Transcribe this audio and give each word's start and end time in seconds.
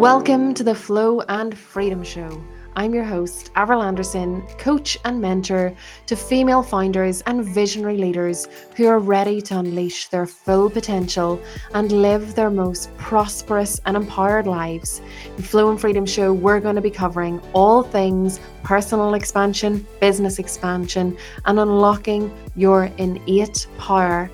Welcome 0.00 0.54
to 0.54 0.64
the 0.64 0.74
Flow 0.74 1.20
and 1.28 1.56
Freedom 1.56 2.02
Show. 2.02 2.42
I'm 2.74 2.94
your 2.94 3.04
host, 3.04 3.50
Avril 3.54 3.82
Anderson, 3.82 4.40
coach 4.56 4.96
and 5.04 5.20
mentor 5.20 5.76
to 6.06 6.16
female 6.16 6.62
founders 6.62 7.20
and 7.26 7.44
visionary 7.44 7.98
leaders 7.98 8.48
who 8.76 8.86
are 8.86 8.98
ready 8.98 9.42
to 9.42 9.58
unleash 9.58 10.08
their 10.08 10.24
full 10.24 10.70
potential 10.70 11.38
and 11.74 11.92
live 11.92 12.34
their 12.34 12.48
most 12.48 12.96
prosperous 12.96 13.78
and 13.84 13.94
empowered 13.94 14.46
lives. 14.46 15.02
In 15.36 15.42
Flow 15.42 15.70
and 15.70 15.78
Freedom 15.78 16.06
Show, 16.06 16.32
we're 16.32 16.60
going 16.60 16.76
to 16.76 16.80
be 16.80 16.90
covering 16.90 17.38
all 17.52 17.82
things 17.82 18.40
personal 18.62 19.12
expansion, 19.12 19.86
business 20.00 20.38
expansion, 20.38 21.14
and 21.44 21.60
unlocking 21.60 22.34
your 22.56 22.84
innate 22.96 23.66
power, 23.76 24.30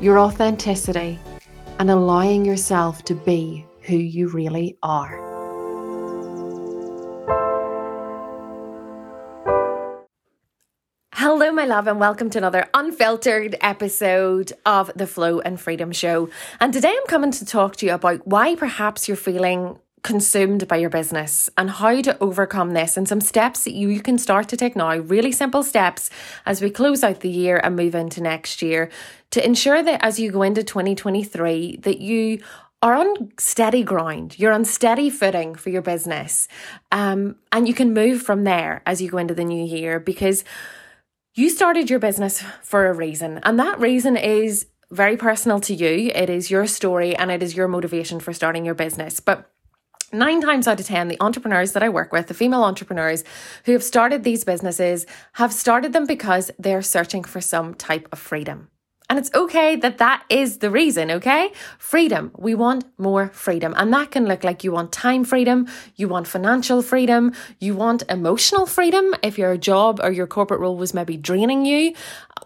your 0.00 0.20
authenticity, 0.20 1.18
and 1.80 1.90
allowing 1.90 2.44
yourself 2.44 3.02
to 3.06 3.16
be 3.16 3.66
who 3.90 3.96
you 3.96 4.28
really 4.28 4.78
are. 4.84 5.18
Hello, 11.14 11.50
my 11.50 11.64
love, 11.64 11.88
and 11.88 11.98
welcome 11.98 12.30
to 12.30 12.38
another 12.38 12.70
unfiltered 12.72 13.56
episode 13.60 14.52
of 14.64 14.92
the 14.94 15.08
Flow 15.08 15.40
and 15.40 15.60
Freedom 15.60 15.90
Show. 15.90 16.30
And 16.60 16.72
today 16.72 16.94
I'm 16.96 17.06
coming 17.08 17.32
to 17.32 17.44
talk 17.44 17.76
to 17.76 17.86
you 17.86 17.92
about 17.92 18.24
why 18.26 18.54
perhaps 18.54 19.08
you're 19.08 19.16
feeling 19.16 19.80
consumed 20.02 20.66
by 20.68 20.76
your 20.76 20.88
business 20.88 21.50
and 21.58 21.68
how 21.68 22.00
to 22.00 22.16
overcome 22.20 22.72
this 22.72 22.96
and 22.96 23.08
some 23.08 23.20
steps 23.20 23.64
that 23.64 23.74
you, 23.74 23.88
you 23.88 24.00
can 24.00 24.18
start 24.18 24.48
to 24.48 24.56
take 24.56 24.74
now 24.74 24.96
really 24.96 25.32
simple 25.32 25.62
steps 25.62 26.08
as 26.46 26.62
we 26.62 26.70
close 26.70 27.02
out 27.04 27.20
the 27.20 27.28
year 27.28 27.60
and 27.62 27.76
move 27.76 27.94
into 27.94 28.22
next 28.22 28.62
year 28.62 28.88
to 29.30 29.44
ensure 29.44 29.82
that 29.82 30.02
as 30.02 30.18
you 30.18 30.30
go 30.30 30.42
into 30.42 30.62
2023 30.62 31.78
that 31.82 32.00
you 32.00 32.40
are 32.82 32.94
on 32.94 33.32
steady 33.38 33.82
ground. 33.82 34.38
You're 34.38 34.52
on 34.52 34.64
steady 34.64 35.10
footing 35.10 35.54
for 35.54 35.70
your 35.70 35.82
business. 35.82 36.48
Um, 36.90 37.36
and 37.52 37.68
you 37.68 37.74
can 37.74 37.92
move 37.92 38.22
from 38.22 38.44
there 38.44 38.82
as 38.86 39.02
you 39.02 39.10
go 39.10 39.18
into 39.18 39.34
the 39.34 39.44
new 39.44 39.64
year 39.64 40.00
because 40.00 40.44
you 41.34 41.50
started 41.50 41.90
your 41.90 41.98
business 41.98 42.42
for 42.62 42.86
a 42.86 42.94
reason. 42.94 43.40
And 43.42 43.58
that 43.58 43.78
reason 43.78 44.16
is 44.16 44.66
very 44.90 45.16
personal 45.16 45.60
to 45.60 45.74
you. 45.74 46.10
It 46.14 46.30
is 46.30 46.50
your 46.50 46.66
story 46.66 47.14
and 47.14 47.30
it 47.30 47.42
is 47.42 47.54
your 47.54 47.68
motivation 47.68 48.18
for 48.18 48.32
starting 48.32 48.64
your 48.64 48.74
business. 48.74 49.20
But 49.20 49.50
Nine 50.12 50.40
times 50.40 50.66
out 50.66 50.80
of 50.80 50.86
10, 50.86 51.06
the 51.06 51.20
entrepreneurs 51.20 51.70
that 51.70 51.84
I 51.84 51.88
work 51.88 52.12
with, 52.12 52.26
the 52.26 52.34
female 52.34 52.64
entrepreneurs 52.64 53.22
who 53.64 53.72
have 53.72 53.84
started 53.84 54.24
these 54.24 54.42
businesses, 54.42 55.06
have 55.34 55.52
started 55.52 55.92
them 55.92 56.04
because 56.04 56.50
they're 56.58 56.82
searching 56.82 57.22
for 57.22 57.40
some 57.40 57.74
type 57.74 58.08
of 58.10 58.18
freedom. 58.18 58.70
And 59.10 59.18
it's 59.18 59.30
okay 59.34 59.74
that 59.74 59.98
that 59.98 60.22
is 60.30 60.58
the 60.58 60.70
reason, 60.70 61.10
okay? 61.10 61.50
Freedom. 61.78 62.30
We 62.38 62.54
want 62.54 62.84
more 62.96 63.30
freedom. 63.30 63.74
And 63.76 63.92
that 63.92 64.12
can 64.12 64.26
look 64.26 64.44
like 64.44 64.62
you 64.62 64.70
want 64.70 64.92
time 64.92 65.24
freedom, 65.24 65.66
you 65.96 66.06
want 66.06 66.28
financial 66.28 66.80
freedom, 66.80 67.32
you 67.58 67.74
want 67.74 68.04
emotional 68.08 68.66
freedom 68.66 69.16
if 69.24 69.36
your 69.36 69.56
job 69.56 69.98
or 70.00 70.12
your 70.12 70.28
corporate 70.28 70.60
role 70.60 70.76
was 70.76 70.94
maybe 70.94 71.16
draining 71.16 71.64
you, 71.64 71.92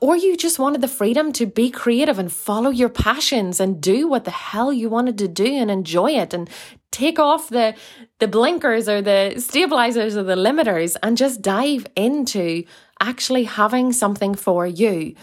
or 0.01 0.17
you 0.17 0.39
just 0.39 0.59
wanted 0.59 0.81
the 0.81 0.89
freedom 0.89 1.35
to 1.35 1.45
be 1.45 1.71
creative 1.71 2.19
and 2.19 2.33
follow 2.33 2.71
your 2.71 2.89
passions 2.89 3.61
and 3.61 3.83
do 3.83 4.09
what 4.09 4.25
the 4.25 4.31
hell 4.31 4.73
you 4.73 4.89
wanted 4.89 5.19
to 5.19 5.29
do 5.29 5.47
and 5.47 5.71
enjoy 5.71 6.13
it 6.13 6.33
and 6.33 6.49
take 6.91 7.19
off 7.19 7.49
the 7.49 7.75
the 8.21 8.29
blinkers 8.29 8.89
or 8.89 9.03
the 9.03 9.35
stabilizers 9.37 10.17
or 10.17 10.23
the 10.23 10.37
limiters 10.37 10.97
and 11.03 11.17
just 11.17 11.43
dive 11.43 11.87
into 11.97 12.65
actually 13.01 13.45
having 13.45 13.93
something 13.93 14.35
for 14.35 14.65
you 14.67 15.15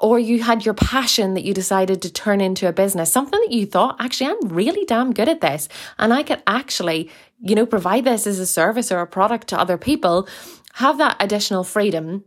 or 0.00 0.18
you 0.18 0.42
had 0.42 0.64
your 0.64 0.74
passion 0.74 1.34
that 1.34 1.44
you 1.44 1.52
decided 1.52 2.00
to 2.02 2.12
turn 2.12 2.40
into 2.40 2.66
a 2.66 2.72
business, 2.72 3.12
something 3.12 3.38
that 3.38 3.52
you 3.52 3.66
thought, 3.66 3.96
actually, 4.00 4.30
I'm 4.30 4.48
really 4.48 4.86
damn 4.86 5.12
good 5.12 5.28
at 5.28 5.42
this. 5.42 5.68
And 5.98 6.12
I 6.12 6.22
could 6.22 6.42
actually, 6.46 7.10
you 7.40 7.54
know, 7.54 7.66
provide 7.66 8.04
this 8.04 8.26
as 8.26 8.38
a 8.38 8.46
service 8.46 8.90
or 8.90 9.00
a 9.00 9.06
product 9.06 9.48
to 9.48 9.60
other 9.60 9.76
people, 9.76 10.26
have 10.74 10.96
that 10.98 11.16
additional 11.20 11.64
freedom 11.64 12.24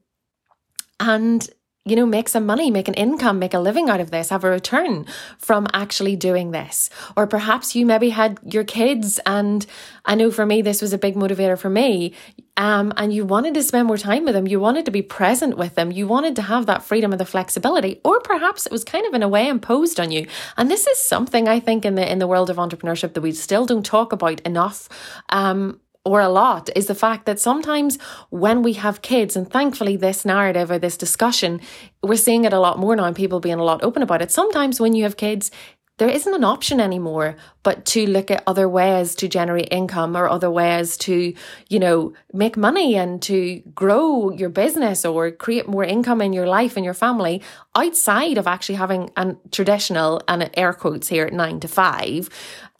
and 1.00 1.50
you 1.86 1.98
know, 1.98 2.06
make 2.06 2.30
some 2.30 2.46
money, 2.46 2.72
make 2.72 2.88
an 2.88 2.94
income, 2.94 3.40
make 3.40 3.54
a 3.54 3.60
living 3.60 3.90
out 3.90 4.00
of 4.00 4.10
this, 4.10 4.30
have 4.30 4.46
a 4.46 4.50
return 4.50 5.06
from 5.38 5.68
actually 5.74 6.16
doing 6.16 6.52
this. 6.52 6.90
Or 7.18 7.28
perhaps 7.28 7.76
you 7.76 7.86
maybe 7.86 8.10
had 8.10 8.40
your 8.46 8.64
kids, 8.64 9.20
and 9.26 9.66
I 10.06 10.16
know 10.16 10.32
for 10.32 10.46
me, 10.46 10.62
this 10.62 10.82
was 10.82 10.94
a 10.94 10.98
big 10.98 11.16
motivator 11.16 11.58
for 11.58 11.70
me. 11.70 12.14
Um, 12.56 12.94
and 12.98 13.12
you 13.12 13.26
wanted 13.26 13.56
to 13.56 13.64
spend 13.64 13.88
more 13.88 13.98
time 13.98 14.26
with 14.26 14.36
them, 14.36 14.48
you 14.48 14.60
wanted 14.60 14.86
to 14.86 14.92
be 14.92 15.02
present 15.02 15.58
with 15.58 15.76
them, 15.76 15.92
you 15.92 16.08
wanted 16.08 16.36
to 16.38 16.44
have 16.44 16.68
that 16.68 16.84
freedom 16.84 17.12
and 17.12 17.20
the 17.20 17.26
flexibility, 17.26 18.00
or 18.06 18.22
perhaps 18.22 18.66
it 18.66 18.72
was 18.72 18.84
kind 18.84 19.06
of 19.08 19.14
in 19.14 19.24
a 19.24 19.28
way 19.28 19.48
imposed 19.48 20.00
on 20.00 20.12
you. 20.12 20.28
And 20.56 20.70
this 20.70 20.86
is 20.86 21.00
something 21.00 21.48
I 21.48 21.60
think 21.60 21.84
in 21.84 21.96
the 21.96 22.10
in 22.10 22.20
the 22.20 22.28
world 22.28 22.52
of 22.52 22.58
entrepreneurship 22.58 23.14
that 23.16 23.22
we 23.22 23.32
still 23.32 23.66
don't 23.66 23.86
talk 23.86 24.14
about 24.14 24.40
enough. 24.42 24.88
Um, 25.30 25.80
or 26.06 26.20
a 26.20 26.30
lot 26.30 26.70
is 26.76 26.88
the 26.88 26.96
fact 26.96 27.26
that 27.26 27.40
sometimes 27.40 27.98
when 28.30 28.62
we 28.62 28.74
have 28.74 29.02
kids, 29.02 29.36
and 29.36 29.50
thankfully 29.50 29.96
this 29.96 30.26
narrative 30.26 30.70
or 30.70 30.80
this 30.80 30.98
discussion, 30.98 31.62
we're 32.02 32.18
seeing 32.18 32.46
it 32.46 32.54
a 32.54 32.60
lot 32.60 32.80
more 32.80 32.96
now 32.96 33.06
and 33.06 33.16
people 33.16 33.40
being 33.40 33.60
a 33.60 33.64
lot 33.64 33.84
open 33.84 34.04
about 34.04 34.22
it. 34.22 34.32
Sometimes 34.32 34.80
when 34.80 34.94
you 34.94 35.04
have 35.04 35.16
kids, 35.16 35.50
there 36.00 36.10
isn't 36.10 36.34
an 36.34 36.44
option 36.44 36.82
anymore 36.82 37.36
but 37.62 37.86
to 37.86 38.06
look 38.08 38.32
at 38.32 38.44
other 38.48 38.68
ways 38.68 39.16
to 39.16 39.28
generate 39.28 39.70
income 39.72 40.18
or 40.18 40.28
other 40.28 40.50
ways 40.50 40.98
to, 40.98 41.34
you 41.70 41.80
know, 41.80 42.14
make 42.34 42.58
money 42.58 42.96
and 42.96 43.22
to 43.22 43.62
grow 43.76 44.32
your 44.32 44.50
business 44.50 45.06
or 45.06 45.32
create 45.32 45.68
more 45.68 45.84
income 45.84 46.20
in 46.20 46.34
your 46.34 46.48
life 46.48 46.76
and 46.76 46.84
your 46.84 46.96
family 46.96 47.42
outside 47.76 48.38
of 48.38 48.48
actually 48.48 48.76
having 48.76 49.12
a 49.16 49.36
traditional 49.52 50.22
and 50.28 50.50
air 50.56 50.74
quotes 50.74 51.08
here 51.08 51.30
nine 51.30 51.60
to 51.60 51.68
five. 51.68 52.28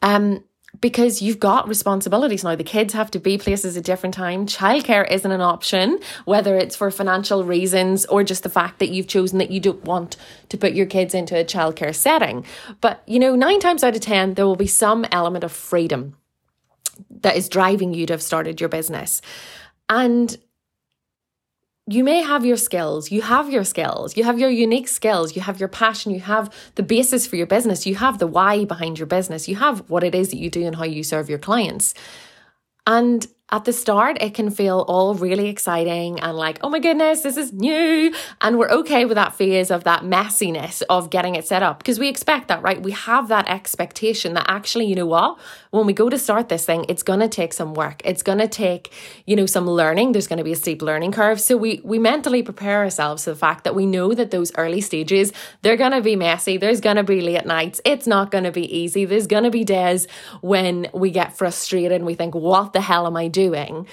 Um, 0.02 0.44
because 0.80 1.22
you've 1.22 1.40
got 1.40 1.68
responsibilities 1.68 2.44
now. 2.44 2.54
The 2.54 2.64
kids 2.64 2.92
have 2.94 3.10
to 3.12 3.18
be 3.18 3.38
places 3.38 3.76
at 3.76 3.84
different 3.84 4.14
time. 4.14 4.46
Childcare 4.46 5.10
isn't 5.10 5.30
an 5.30 5.40
option, 5.40 5.98
whether 6.24 6.56
it's 6.56 6.76
for 6.76 6.90
financial 6.90 7.44
reasons 7.44 8.04
or 8.06 8.24
just 8.24 8.42
the 8.42 8.48
fact 8.48 8.78
that 8.78 8.90
you've 8.90 9.08
chosen 9.08 9.38
that 9.38 9.50
you 9.50 9.60
don't 9.60 9.84
want 9.84 10.16
to 10.48 10.56
put 10.56 10.74
your 10.74 10.86
kids 10.86 11.14
into 11.14 11.38
a 11.38 11.44
childcare 11.44 11.94
setting. 11.94 12.44
But, 12.80 13.02
you 13.06 13.18
know, 13.18 13.34
nine 13.34 13.60
times 13.60 13.84
out 13.84 13.94
of 13.94 14.00
10, 14.00 14.34
there 14.34 14.46
will 14.46 14.56
be 14.56 14.66
some 14.66 15.06
element 15.10 15.44
of 15.44 15.52
freedom 15.52 16.16
that 17.22 17.36
is 17.36 17.48
driving 17.48 17.94
you 17.94 18.06
to 18.06 18.12
have 18.12 18.22
started 18.22 18.60
your 18.60 18.68
business. 18.68 19.20
And 19.88 20.36
you 21.86 22.02
may 22.02 22.22
have 22.22 22.46
your 22.46 22.56
skills, 22.56 23.10
you 23.10 23.20
have 23.20 23.50
your 23.50 23.64
skills, 23.64 24.16
you 24.16 24.24
have 24.24 24.38
your 24.38 24.48
unique 24.48 24.88
skills, 24.88 25.36
you 25.36 25.42
have 25.42 25.60
your 25.60 25.68
passion, 25.68 26.12
you 26.12 26.20
have 26.20 26.52
the 26.76 26.82
basis 26.82 27.26
for 27.26 27.36
your 27.36 27.46
business, 27.46 27.86
you 27.86 27.94
have 27.96 28.18
the 28.18 28.26
why 28.26 28.64
behind 28.64 28.98
your 28.98 29.06
business, 29.06 29.48
you 29.48 29.56
have 29.56 29.88
what 29.90 30.02
it 30.02 30.14
is 30.14 30.30
that 30.30 30.38
you 30.38 30.48
do 30.48 30.64
and 30.64 30.76
how 30.76 30.84
you 30.84 31.02
serve 31.02 31.28
your 31.28 31.38
clients. 31.38 31.94
And 32.86 33.26
at 33.54 33.64
the 33.64 33.72
start, 33.72 34.20
it 34.20 34.34
can 34.34 34.50
feel 34.50 34.84
all 34.88 35.14
really 35.14 35.46
exciting 35.48 36.18
and 36.18 36.36
like, 36.36 36.58
oh 36.64 36.68
my 36.68 36.80
goodness, 36.80 37.22
this 37.22 37.36
is 37.36 37.52
new. 37.52 38.12
And 38.40 38.58
we're 38.58 38.70
okay 38.80 39.04
with 39.04 39.14
that 39.14 39.32
phase 39.32 39.70
of 39.70 39.84
that 39.84 40.02
messiness 40.02 40.82
of 40.90 41.08
getting 41.08 41.36
it 41.36 41.46
set 41.46 41.62
up 41.62 41.78
because 41.78 42.00
we 42.00 42.08
expect 42.08 42.48
that, 42.48 42.62
right? 42.62 42.82
We 42.82 42.90
have 42.90 43.28
that 43.28 43.48
expectation 43.48 44.34
that 44.34 44.46
actually, 44.48 44.86
you 44.86 44.96
know 44.96 45.06
what? 45.06 45.38
When 45.70 45.86
we 45.86 45.92
go 45.92 46.10
to 46.10 46.18
start 46.18 46.48
this 46.48 46.66
thing, 46.66 46.84
it's 46.88 47.04
going 47.04 47.20
to 47.20 47.28
take 47.28 47.52
some 47.52 47.74
work. 47.74 48.02
It's 48.04 48.24
going 48.24 48.38
to 48.38 48.48
take, 48.48 48.92
you 49.24 49.36
know, 49.36 49.46
some 49.46 49.70
learning. 49.70 50.10
There's 50.12 50.26
going 50.26 50.38
to 50.38 50.44
be 50.44 50.52
a 50.52 50.56
steep 50.56 50.82
learning 50.82 51.12
curve. 51.12 51.40
So 51.40 51.56
we, 51.56 51.80
we 51.84 52.00
mentally 52.00 52.42
prepare 52.42 52.78
ourselves 52.80 53.22
to 53.24 53.30
the 53.30 53.36
fact 53.36 53.62
that 53.62 53.76
we 53.76 53.86
know 53.86 54.14
that 54.14 54.32
those 54.32 54.50
early 54.56 54.80
stages, 54.80 55.32
they're 55.62 55.76
going 55.76 55.92
to 55.92 56.00
be 56.00 56.16
messy. 56.16 56.56
There's 56.56 56.80
going 56.80 56.96
to 56.96 57.04
be 57.04 57.20
late 57.20 57.46
nights. 57.46 57.80
It's 57.84 58.08
not 58.08 58.32
going 58.32 58.44
to 58.44 58.52
be 58.52 58.66
easy. 58.76 59.04
There's 59.04 59.28
going 59.28 59.44
to 59.44 59.50
be 59.52 59.62
days 59.62 60.08
when 60.40 60.88
we 60.92 61.12
get 61.12 61.38
frustrated 61.38 61.92
and 61.92 62.04
we 62.04 62.14
think, 62.14 62.34
what 62.34 62.72
the 62.72 62.80
hell 62.80 63.06
am 63.06 63.16
I 63.16 63.28
doing? 63.28 63.43
Doing. 63.46 63.86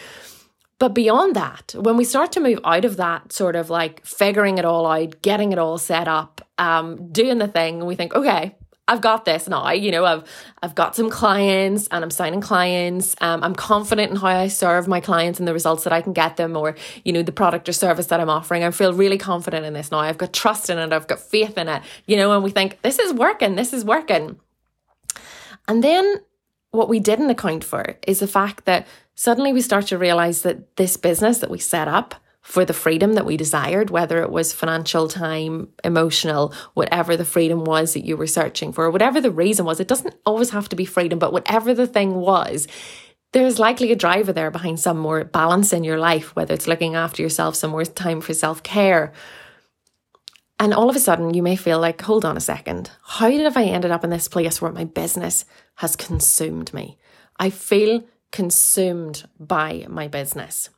But 0.79 0.95
beyond 0.95 1.35
that, 1.35 1.75
when 1.77 1.95
we 1.95 2.03
start 2.03 2.31
to 2.31 2.39
move 2.39 2.59
out 2.63 2.85
of 2.85 2.97
that 2.97 3.31
sort 3.31 3.55
of 3.55 3.69
like 3.69 4.03
figuring 4.03 4.57
it 4.57 4.65
all 4.65 4.87
out, 4.87 5.21
getting 5.21 5.51
it 5.51 5.59
all 5.59 5.77
set 5.77 6.07
up, 6.07 6.41
um, 6.57 7.11
doing 7.11 7.37
the 7.37 7.47
thing, 7.47 7.85
we 7.85 7.95
think, 7.95 8.15
okay, 8.15 8.55
I've 8.87 9.01
got 9.01 9.25
this 9.25 9.47
now. 9.47 9.69
You 9.71 9.91
know, 9.91 10.05
I've 10.05 10.23
I've 10.63 10.73
got 10.73 10.95
some 10.95 11.09
clients 11.11 11.87
and 11.91 12.03
I'm 12.03 12.09
signing 12.09 12.41
clients. 12.41 13.15
Um, 13.21 13.43
I'm 13.43 13.53
confident 13.53 14.09
in 14.11 14.17
how 14.17 14.27
I 14.27 14.47
serve 14.47 14.87
my 14.87 14.99
clients 14.99 15.37
and 15.39 15.47
the 15.47 15.53
results 15.53 15.83
that 15.83 15.93
I 15.93 16.01
can 16.01 16.13
get 16.13 16.35
them, 16.37 16.57
or 16.57 16.75
you 17.05 17.13
know, 17.13 17.21
the 17.21 17.31
product 17.31 17.69
or 17.69 17.73
service 17.73 18.07
that 18.07 18.19
I'm 18.19 18.29
offering. 18.29 18.63
I 18.63 18.71
feel 18.71 18.91
really 18.93 19.19
confident 19.19 19.65
in 19.65 19.73
this 19.73 19.91
now. 19.91 19.99
I've 19.99 20.17
got 20.17 20.33
trust 20.33 20.69
in 20.69 20.79
it. 20.79 20.91
I've 20.91 21.07
got 21.07 21.19
faith 21.19 21.57
in 21.57 21.69
it. 21.69 21.83
You 22.07 22.17
know, 22.17 22.33
and 22.33 22.43
we 22.43 22.49
think 22.49 22.81
this 22.81 22.97
is 22.97 23.13
working. 23.13 23.55
This 23.55 23.71
is 23.71 23.85
working. 23.85 24.39
And 25.67 25.83
then 25.83 26.15
what 26.71 26.89
we 26.89 26.99
didn't 26.99 27.29
account 27.29 27.63
for 27.63 27.97
is 28.07 28.19
the 28.19 28.27
fact 28.27 28.65
that 28.65 28.87
suddenly 29.15 29.53
we 29.53 29.61
start 29.61 29.87
to 29.87 29.97
realize 29.97 30.41
that 30.41 30.75
this 30.77 30.97
business 30.97 31.39
that 31.39 31.51
we 31.51 31.59
set 31.59 31.87
up 31.87 32.15
for 32.41 32.65
the 32.65 32.73
freedom 32.73 33.13
that 33.13 33.25
we 33.25 33.37
desired, 33.37 33.91
whether 33.91 34.23
it 34.23 34.31
was 34.31 34.51
financial, 34.51 35.07
time, 35.07 35.67
emotional, 35.83 36.53
whatever 36.73 37.15
the 37.15 37.25
freedom 37.25 37.63
was 37.63 37.93
that 37.93 38.05
you 38.05 38.17
were 38.17 38.25
searching 38.25 38.73
for, 38.73 38.89
whatever 38.89 39.21
the 39.21 39.29
reason 39.29 39.63
was, 39.63 39.79
it 39.79 39.87
doesn't 39.87 40.15
always 40.25 40.49
have 40.49 40.67
to 40.69 40.75
be 40.75 40.85
freedom, 40.85 41.19
but 41.19 41.33
whatever 41.33 41.73
the 41.73 41.85
thing 41.85 42.15
was, 42.15 42.67
there's 43.33 43.59
likely 43.59 43.91
a 43.91 43.95
driver 43.95 44.33
there 44.33 44.49
behind 44.49 44.79
some 44.79 44.97
more 44.97 45.23
balance 45.23 45.71
in 45.71 45.83
your 45.83 45.99
life, 45.99 46.35
whether 46.35 46.53
it's 46.53 46.67
looking 46.67 46.95
after 46.95 47.21
yourself, 47.21 47.55
some 47.55 47.71
more 47.71 47.85
time 47.85 48.21
for 48.21 48.33
self 48.33 48.63
care. 48.63 49.13
And 50.61 50.75
all 50.75 50.91
of 50.91 50.95
a 50.95 50.99
sudden, 50.99 51.33
you 51.33 51.41
may 51.41 51.55
feel 51.55 51.79
like, 51.79 51.99
hold 51.99 52.23
on 52.23 52.37
a 52.37 52.39
second, 52.39 52.91
how 53.03 53.31
did 53.31 53.57
I 53.57 53.63
ended 53.63 53.89
up 53.89 54.03
in 54.03 54.11
this 54.11 54.27
place 54.27 54.61
where 54.61 54.71
my 54.71 54.83
business 54.83 55.43
has 55.77 55.95
consumed 55.95 56.71
me? 56.71 56.99
I 57.39 57.49
feel 57.49 58.03
consumed 58.31 59.27
by 59.39 59.87
my 59.89 60.07
business. 60.07 60.69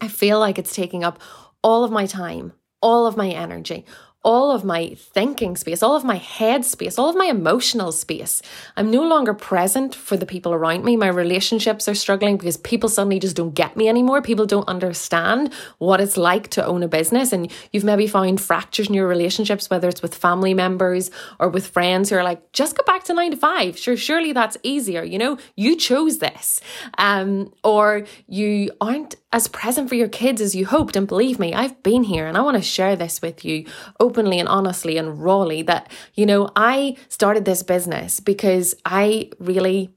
I 0.00 0.06
feel 0.06 0.38
like 0.38 0.60
it's 0.60 0.76
taking 0.76 1.02
up 1.02 1.20
all 1.60 1.82
of 1.82 1.90
my 1.90 2.06
time, 2.06 2.52
all 2.80 3.08
of 3.08 3.16
my 3.16 3.30
energy, 3.30 3.84
all 4.24 4.50
of 4.50 4.64
my 4.64 4.94
thinking 4.96 5.54
space, 5.54 5.82
all 5.82 5.94
of 5.94 6.02
my 6.02 6.16
head 6.16 6.64
space, 6.64 6.98
all 6.98 7.10
of 7.10 7.16
my 7.16 7.26
emotional 7.26 7.92
space. 7.92 8.40
I'm 8.76 8.90
no 8.90 9.06
longer 9.06 9.34
present 9.34 9.94
for 9.94 10.16
the 10.16 10.24
people 10.24 10.54
around 10.54 10.82
me. 10.84 10.96
My 10.96 11.08
relationships 11.08 11.86
are 11.88 11.94
struggling 11.94 12.38
because 12.38 12.56
people 12.56 12.88
suddenly 12.88 13.18
just 13.18 13.36
don't 13.36 13.54
get 13.54 13.76
me 13.76 13.88
anymore. 13.88 14.22
People 14.22 14.46
don't 14.46 14.68
understand 14.68 15.52
what 15.78 16.00
it's 16.00 16.16
like 16.16 16.48
to 16.50 16.64
own 16.64 16.82
a 16.82 16.88
business. 16.88 17.32
And 17.32 17.52
you've 17.70 17.84
maybe 17.84 18.06
found 18.06 18.40
fractures 18.40 18.88
in 18.88 18.94
your 18.94 19.06
relationships, 19.06 19.68
whether 19.68 19.88
it's 19.88 20.02
with 20.02 20.14
family 20.14 20.54
members 20.54 21.10
or 21.38 21.50
with 21.50 21.66
friends 21.66 22.08
who 22.08 22.16
are 22.16 22.24
like, 22.24 22.52
just 22.52 22.76
go 22.76 22.84
back 22.84 23.04
to 23.04 23.14
nine 23.14 23.30
to 23.32 23.36
five. 23.36 23.78
Sure, 23.78 23.96
surely 23.96 24.32
that's 24.32 24.56
easier. 24.62 25.04
You 25.04 25.18
know, 25.18 25.38
you 25.54 25.76
chose 25.76 26.18
this. 26.18 26.62
Um, 26.96 27.52
or 27.62 28.04
you 28.26 28.70
aren't 28.80 29.16
as 29.34 29.48
present 29.48 29.88
for 29.88 29.96
your 29.96 30.08
kids 30.08 30.40
as 30.40 30.54
you 30.54 30.64
hoped. 30.64 30.94
And 30.94 31.08
believe 31.08 31.40
me, 31.40 31.52
I've 31.52 31.82
been 31.82 32.04
here 32.04 32.26
and 32.26 32.36
I 32.36 32.40
want 32.40 32.56
to 32.56 32.62
share 32.62 32.94
this 32.94 33.20
with 33.20 33.44
you 33.44 33.66
openly 34.14 34.38
and 34.38 34.48
honestly 34.48 34.96
and 34.96 35.20
rawly 35.20 35.62
that, 35.62 35.90
you 36.14 36.24
know, 36.24 36.50
I 36.54 36.96
started 37.08 37.44
this 37.44 37.64
business 37.64 38.20
because 38.20 38.74
I 38.84 39.30
really 39.40 39.90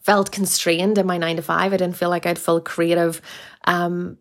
felt 0.00 0.32
constrained 0.32 0.96
in 0.96 1.06
my 1.06 1.18
nine 1.18 1.36
to 1.36 1.42
five. 1.42 1.72
I 1.72 1.76
didn't 1.76 1.96
feel 1.96 2.08
like 2.08 2.24
I'd 2.24 2.38
full 2.38 2.60
creative 2.60 3.20
um, 3.64 4.16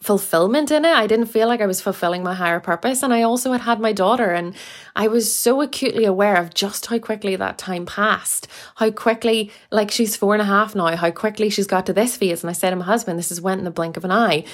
fulfillment 0.00 0.70
in 0.72 0.84
it. 0.84 0.94
I 0.94 1.06
didn't 1.06 1.26
feel 1.26 1.46
like 1.46 1.60
I 1.60 1.66
was 1.66 1.80
fulfilling 1.80 2.24
my 2.24 2.34
higher 2.34 2.58
purpose. 2.58 3.04
And 3.04 3.14
I 3.14 3.22
also 3.22 3.52
had 3.52 3.60
had 3.60 3.80
my 3.80 3.92
daughter, 3.92 4.32
and 4.32 4.54
I 4.96 5.06
was 5.06 5.32
so 5.32 5.62
acutely 5.62 6.04
aware 6.04 6.36
of 6.36 6.54
just 6.54 6.86
how 6.86 6.98
quickly 6.98 7.36
that 7.36 7.56
time 7.56 7.86
passed, 7.86 8.48
how 8.76 8.90
quickly, 8.90 9.50
like 9.70 9.90
she's 9.92 10.16
four 10.16 10.34
and 10.34 10.42
a 10.42 10.46
half 10.46 10.74
now, 10.74 10.96
how 10.96 11.12
quickly 11.12 11.50
she's 11.50 11.66
got 11.68 11.86
to 11.86 11.92
this 11.92 12.16
phase. 12.16 12.42
And 12.42 12.50
I 12.50 12.52
said 12.52 12.70
to 12.70 12.76
my 12.76 12.84
husband, 12.84 13.18
this 13.18 13.30
has 13.30 13.40
went 13.40 13.60
in 13.60 13.64
the 13.64 13.70
blink 13.70 13.96
of 13.96 14.04
an 14.04 14.12
eye. 14.12 14.44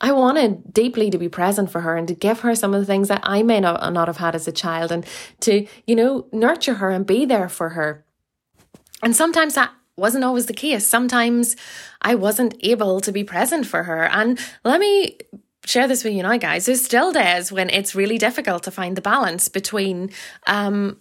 I 0.00 0.12
wanted 0.12 0.72
deeply 0.72 1.10
to 1.10 1.18
be 1.18 1.28
present 1.28 1.70
for 1.70 1.80
her 1.82 1.96
and 1.96 2.08
to 2.08 2.14
give 2.14 2.40
her 2.40 2.54
some 2.54 2.74
of 2.74 2.80
the 2.80 2.86
things 2.86 3.08
that 3.08 3.20
I 3.22 3.42
may 3.42 3.60
not, 3.60 3.92
not 3.92 4.08
have 4.08 4.16
had 4.16 4.34
as 4.34 4.48
a 4.48 4.52
child 4.52 4.90
and 4.90 5.06
to, 5.40 5.66
you 5.86 5.94
know, 5.94 6.26
nurture 6.32 6.74
her 6.74 6.90
and 6.90 7.06
be 7.06 7.24
there 7.24 7.48
for 7.48 7.70
her. 7.70 8.04
And 9.02 9.14
sometimes 9.14 9.54
that 9.54 9.72
wasn't 9.96 10.24
always 10.24 10.46
the 10.46 10.54
case. 10.54 10.86
Sometimes 10.86 11.56
I 12.02 12.16
wasn't 12.16 12.56
able 12.60 13.00
to 13.00 13.12
be 13.12 13.22
present 13.22 13.66
for 13.66 13.84
her. 13.84 14.04
And 14.04 14.38
let 14.64 14.80
me 14.80 15.18
share 15.64 15.86
this 15.86 16.04
with 16.04 16.12
you 16.12 16.22
now, 16.22 16.36
guys. 16.36 16.66
There's 16.66 16.84
still 16.84 17.12
days 17.12 17.52
when 17.52 17.70
it's 17.70 17.94
really 17.94 18.18
difficult 18.18 18.64
to 18.64 18.70
find 18.70 18.96
the 18.96 19.02
balance 19.02 19.48
between 19.48 20.10
um, 20.46 21.00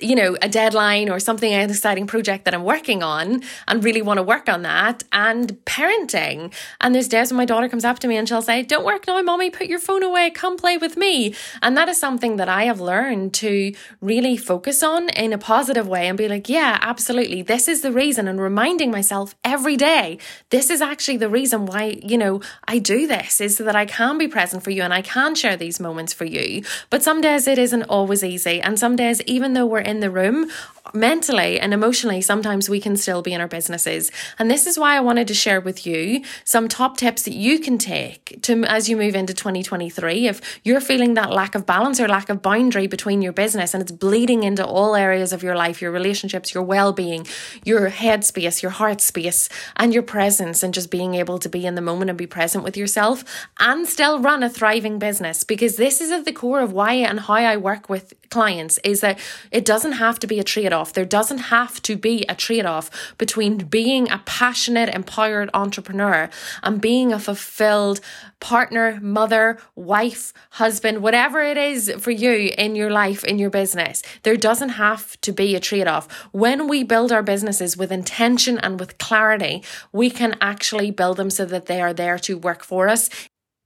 you 0.00 0.14
know, 0.14 0.36
a 0.40 0.48
deadline 0.48 1.10
or 1.10 1.20
something, 1.20 1.52
an 1.52 1.68
exciting 1.70 2.06
project 2.06 2.44
that 2.46 2.54
I'm 2.54 2.64
working 2.64 3.02
on 3.02 3.42
and 3.68 3.84
really 3.84 4.00
want 4.00 4.18
to 4.18 4.22
work 4.22 4.48
on 4.48 4.62
that 4.62 5.04
and 5.12 5.62
parenting. 5.66 6.52
And 6.80 6.94
there's 6.94 7.08
days 7.08 7.30
when 7.30 7.36
my 7.36 7.44
daughter 7.44 7.68
comes 7.68 7.84
up 7.84 7.98
to 8.00 8.08
me 8.08 8.16
and 8.16 8.26
she'll 8.26 8.42
say, 8.42 8.62
Don't 8.62 8.84
work 8.84 9.06
now, 9.06 9.20
mommy, 9.20 9.50
put 9.50 9.66
your 9.66 9.78
phone 9.78 10.02
away, 10.02 10.30
come 10.30 10.56
play 10.56 10.78
with 10.78 10.96
me. 10.96 11.34
And 11.60 11.76
that 11.76 11.88
is 11.88 11.98
something 11.98 12.36
that 12.36 12.48
I 12.48 12.64
have 12.64 12.80
learned 12.80 13.34
to 13.34 13.74
really 14.00 14.36
focus 14.36 14.82
on 14.82 15.10
in 15.10 15.32
a 15.32 15.38
positive 15.38 15.86
way 15.86 16.08
and 16.08 16.16
be 16.16 16.28
like, 16.28 16.48
Yeah, 16.48 16.78
absolutely. 16.80 17.42
This 17.42 17.68
is 17.68 17.82
the 17.82 17.92
reason. 17.92 18.26
And 18.26 18.40
reminding 18.40 18.90
myself 18.90 19.34
every 19.44 19.76
day, 19.76 20.18
this 20.50 20.70
is 20.70 20.80
actually 20.80 21.18
the 21.18 21.28
reason 21.28 21.66
why, 21.66 22.00
you 22.02 22.16
know, 22.16 22.40
I 22.66 22.78
do 22.78 23.06
this 23.06 23.40
is 23.40 23.56
so 23.58 23.64
that 23.64 23.76
I 23.76 23.84
can 23.84 24.16
be 24.16 24.26
present 24.26 24.64
for 24.64 24.70
you 24.70 24.82
and 24.82 24.94
I 24.94 25.02
can 25.02 25.34
share 25.34 25.56
these 25.56 25.78
moments 25.78 26.14
for 26.14 26.24
you. 26.24 26.64
But 26.88 27.02
some 27.02 27.20
days 27.20 27.46
it 27.46 27.58
isn't 27.58 27.82
always 27.84 28.24
easy. 28.24 28.60
And 28.60 28.78
some 28.78 28.96
days, 28.96 29.20
even 29.22 29.52
though 29.52 29.66
we're 29.66 29.81
in 29.82 30.00
the 30.00 30.10
room, 30.10 30.50
mentally 30.94 31.60
and 31.60 31.72
emotionally, 31.72 32.20
sometimes 32.20 32.68
we 32.68 32.80
can 32.80 32.96
still 32.96 33.22
be 33.22 33.32
in 33.32 33.40
our 33.40 33.48
businesses. 33.48 34.10
And 34.38 34.50
this 34.50 34.66
is 34.66 34.78
why 34.78 34.96
I 34.96 35.00
wanted 35.00 35.28
to 35.28 35.34
share 35.34 35.60
with 35.60 35.86
you 35.86 36.22
some 36.44 36.68
top 36.68 36.96
tips 36.96 37.22
that 37.22 37.34
you 37.34 37.60
can 37.60 37.78
take 37.78 38.38
to 38.42 38.64
as 38.64 38.88
you 38.88 38.96
move 38.96 39.14
into 39.14 39.32
2023. 39.32 40.26
If 40.26 40.60
you're 40.64 40.80
feeling 40.80 41.14
that 41.14 41.30
lack 41.30 41.54
of 41.54 41.66
balance 41.66 42.00
or 42.00 42.08
lack 42.08 42.28
of 42.28 42.42
boundary 42.42 42.86
between 42.86 43.22
your 43.22 43.32
business 43.32 43.74
and 43.74 43.82
it's 43.82 43.92
bleeding 43.92 44.42
into 44.42 44.66
all 44.66 44.96
areas 44.96 45.32
of 45.32 45.42
your 45.42 45.54
life, 45.54 45.80
your 45.80 45.92
relationships, 45.92 46.52
your 46.52 46.64
well-being, 46.64 47.26
your 47.64 47.88
head 47.88 48.24
space, 48.24 48.62
your 48.62 48.72
heart 48.72 49.00
space, 49.00 49.48
and 49.76 49.94
your 49.94 50.02
presence, 50.02 50.62
and 50.62 50.74
just 50.74 50.90
being 50.90 51.14
able 51.14 51.38
to 51.38 51.48
be 51.48 51.64
in 51.64 51.74
the 51.74 51.80
moment 51.80 52.10
and 52.10 52.18
be 52.18 52.26
present 52.26 52.64
with 52.64 52.76
yourself 52.76 53.24
and 53.60 53.86
still 53.86 54.20
run 54.20 54.42
a 54.42 54.50
thriving 54.50 54.98
business. 54.98 55.44
Because 55.44 55.76
this 55.76 56.00
is 56.00 56.10
at 56.10 56.24
the 56.24 56.32
core 56.32 56.60
of 56.60 56.72
why 56.72 56.94
and 56.94 57.20
how 57.20 57.34
I 57.34 57.56
work 57.56 57.88
with 57.88 58.14
clients 58.30 58.78
is 58.78 59.00
that 59.02 59.18
it 59.50 59.64
doesn't 59.72 59.92
have 59.92 60.18
to 60.18 60.26
be 60.26 60.38
a 60.38 60.44
trade 60.44 60.70
off. 60.70 60.92
There 60.92 61.06
doesn't 61.06 61.48
have 61.48 61.80
to 61.80 61.96
be 61.96 62.26
a 62.28 62.34
trade 62.34 62.66
off 62.66 62.90
between 63.16 63.56
being 63.56 64.10
a 64.10 64.18
passionate, 64.26 64.90
empowered 64.90 65.48
entrepreneur 65.54 66.28
and 66.62 66.78
being 66.78 67.10
a 67.10 67.18
fulfilled 67.18 67.98
partner, 68.38 69.00
mother, 69.00 69.56
wife, 69.74 70.34
husband, 70.50 71.02
whatever 71.02 71.40
it 71.40 71.56
is 71.56 71.90
for 71.98 72.10
you 72.10 72.52
in 72.58 72.76
your 72.76 72.90
life, 72.90 73.24
in 73.24 73.38
your 73.38 73.48
business. 73.48 74.02
There 74.24 74.36
doesn't 74.36 74.76
have 74.86 75.18
to 75.22 75.32
be 75.32 75.56
a 75.56 75.60
trade 75.60 75.86
off. 75.86 76.06
When 76.32 76.68
we 76.68 76.84
build 76.84 77.10
our 77.10 77.22
businesses 77.22 77.74
with 77.74 77.90
intention 77.90 78.58
and 78.58 78.78
with 78.78 78.98
clarity, 78.98 79.64
we 79.90 80.10
can 80.10 80.36
actually 80.42 80.90
build 80.90 81.16
them 81.16 81.30
so 81.30 81.46
that 81.46 81.64
they 81.64 81.80
are 81.80 81.94
there 81.94 82.18
to 82.18 82.36
work 82.36 82.62
for 82.62 82.90
us 82.90 83.08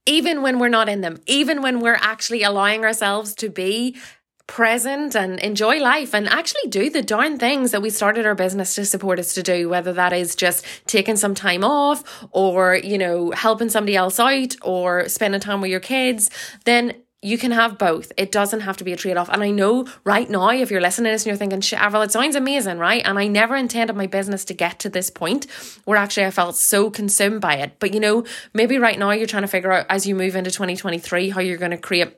even 0.07 0.41
when 0.41 0.57
we're 0.57 0.69
not 0.69 0.87
in 0.87 1.01
them, 1.01 1.19
even 1.27 1.61
when 1.61 1.81
we're 1.81 1.99
actually 1.99 2.41
allowing 2.41 2.83
ourselves 2.85 3.35
to 3.35 3.49
be 3.49 3.97
present 4.47 5.15
and 5.15 5.39
enjoy 5.39 5.79
life 5.79 6.15
and 6.15 6.27
actually 6.27 6.69
do 6.69 6.89
the 6.89 7.01
darn 7.01 7.37
things 7.37 7.71
that 7.71 7.81
we 7.81 7.89
started 7.89 8.25
our 8.25 8.35
business 8.35 8.75
to 8.75 8.85
support 8.85 9.19
us 9.19 9.33
to 9.33 9.43
do, 9.43 9.69
whether 9.69 9.93
that 9.93 10.13
is 10.13 10.35
just 10.35 10.65
taking 10.87 11.17
some 11.17 11.35
time 11.35 11.63
off 11.63 12.25
or, 12.31 12.75
you 12.75 12.97
know, 12.97 13.31
helping 13.31 13.69
somebody 13.69 13.95
else 13.95 14.19
out 14.19 14.55
or 14.63 15.07
spending 15.09 15.41
time 15.41 15.61
with 15.61 15.69
your 15.69 15.81
kids, 15.81 16.31
then 16.65 16.93
you 17.21 17.37
can 17.37 17.51
have 17.51 17.77
both. 17.77 18.11
It 18.15 18.31
doesn't 18.31 18.61
have 18.61 18.77
to 18.77 18.83
be 18.83 18.93
a 18.93 18.97
trade 18.97 19.17
off. 19.17 19.29
And 19.29 19.43
I 19.43 19.49
know 19.49 19.87
right 20.03 20.29
now, 20.29 20.49
if 20.51 20.69
you're 20.69 20.81
listening 20.81 21.09
to 21.09 21.13
this 21.13 21.23
and 21.23 21.27
you're 21.27 21.35
thinking, 21.35 21.63
Avril, 21.77 22.03
it 22.03 22.11
sounds 22.11 22.35
amazing, 22.35 22.77
right? 22.77 23.01
And 23.03 23.17
I 23.17 23.27
never 23.27 23.55
intended 23.55 23.95
my 23.95 24.07
business 24.07 24.45
to 24.45 24.53
get 24.53 24.79
to 24.79 24.89
this 24.89 25.09
point 25.09 25.45
where 25.85 25.97
actually 25.97 26.27
I 26.27 26.31
felt 26.31 26.55
so 26.55 26.91
consumed 26.91 27.41
by 27.41 27.55
it. 27.55 27.77
But 27.79 27.93
you 27.93 27.99
know, 27.99 28.23
maybe 28.53 28.77
right 28.77 28.99
now 28.99 29.11
you're 29.11 29.27
trying 29.27 29.43
to 29.43 29.47
figure 29.47 29.71
out 29.71 29.87
as 29.89 30.05
you 30.05 30.15
move 30.15 30.35
into 30.35 30.51
2023 30.51 31.29
how 31.29 31.41
you're 31.41 31.57
going 31.57 31.71
to 31.71 31.77
create 31.77 32.15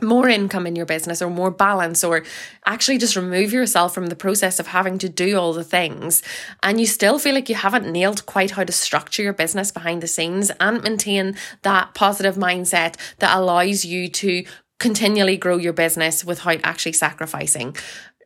more 0.00 0.28
income 0.28 0.66
in 0.66 0.76
your 0.76 0.86
business 0.86 1.20
or 1.20 1.30
more 1.30 1.50
balance 1.50 2.04
or 2.04 2.24
actually 2.66 2.98
just 2.98 3.16
remove 3.16 3.52
yourself 3.52 3.94
from 3.94 4.06
the 4.06 4.16
process 4.16 4.60
of 4.60 4.68
having 4.68 4.98
to 4.98 5.08
do 5.08 5.38
all 5.38 5.52
the 5.52 5.64
things. 5.64 6.22
And 6.62 6.78
you 6.78 6.86
still 6.86 7.18
feel 7.18 7.34
like 7.34 7.48
you 7.48 7.54
haven't 7.54 7.90
nailed 7.90 8.26
quite 8.26 8.52
how 8.52 8.64
to 8.64 8.72
structure 8.72 9.22
your 9.22 9.32
business 9.32 9.72
behind 9.72 10.02
the 10.02 10.06
scenes 10.06 10.50
and 10.60 10.82
maintain 10.82 11.36
that 11.62 11.94
positive 11.94 12.36
mindset 12.36 12.96
that 13.18 13.36
allows 13.36 13.84
you 13.84 14.08
to 14.08 14.44
continually 14.78 15.36
grow 15.36 15.56
your 15.56 15.72
business 15.72 16.24
without 16.24 16.60
actually 16.62 16.92
sacrificing 16.92 17.76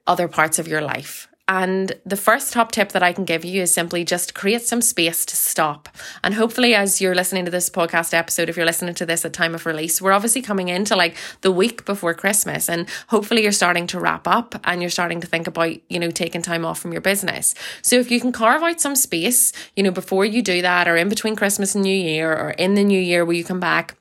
other 0.06 0.28
parts 0.28 0.58
of 0.58 0.68
your 0.68 0.82
life 0.82 1.28
and 1.48 1.92
the 2.06 2.16
first 2.16 2.52
top 2.52 2.70
tip 2.70 2.92
that 2.92 3.02
I 3.02 3.12
can 3.12 3.24
give 3.24 3.44
you 3.44 3.62
is 3.62 3.74
simply 3.74 4.04
just 4.04 4.32
create 4.32 4.62
some 4.62 4.80
space 4.80 5.26
to 5.26 5.34
stop. 5.34 5.88
And 6.22 6.34
hopefully, 6.34 6.74
as 6.74 7.00
you're 7.00 7.16
listening 7.16 7.44
to 7.44 7.50
this 7.50 7.68
podcast 7.68 8.14
episode, 8.14 8.48
if 8.48 8.56
you're 8.56 8.64
listening 8.64 8.94
to 8.94 9.06
this 9.06 9.24
at 9.24 9.32
time 9.32 9.54
of 9.54 9.66
release, 9.66 10.00
we're 10.00 10.12
obviously 10.12 10.40
coming 10.40 10.68
into 10.68 10.94
like 10.94 11.16
the 11.40 11.50
week 11.50 11.84
before 11.84 12.14
Christmas. 12.14 12.68
And 12.68 12.88
hopefully, 13.08 13.42
you're 13.42 13.52
starting 13.52 13.88
to 13.88 13.98
wrap 13.98 14.28
up 14.28 14.54
and 14.64 14.80
you're 14.80 14.90
starting 14.90 15.20
to 15.20 15.26
think 15.26 15.48
about, 15.48 15.74
you 15.90 15.98
know, 15.98 16.10
taking 16.10 16.42
time 16.42 16.64
off 16.64 16.78
from 16.78 16.92
your 16.92 17.00
business. 17.00 17.56
So 17.82 17.96
if 17.96 18.10
you 18.10 18.20
can 18.20 18.30
carve 18.30 18.62
out 18.62 18.80
some 18.80 18.94
space, 18.94 19.52
you 19.74 19.82
know, 19.82 19.90
before 19.90 20.24
you 20.24 20.42
do 20.42 20.62
that, 20.62 20.86
or 20.86 20.96
in 20.96 21.08
between 21.08 21.34
Christmas 21.34 21.74
and 21.74 21.82
New 21.82 21.96
Year, 21.96 22.32
or 22.32 22.50
in 22.50 22.74
the 22.74 22.84
new 22.84 23.00
year 23.00 23.24
where 23.24 23.36
you 23.36 23.44
come 23.44 23.60
back, 23.60 23.96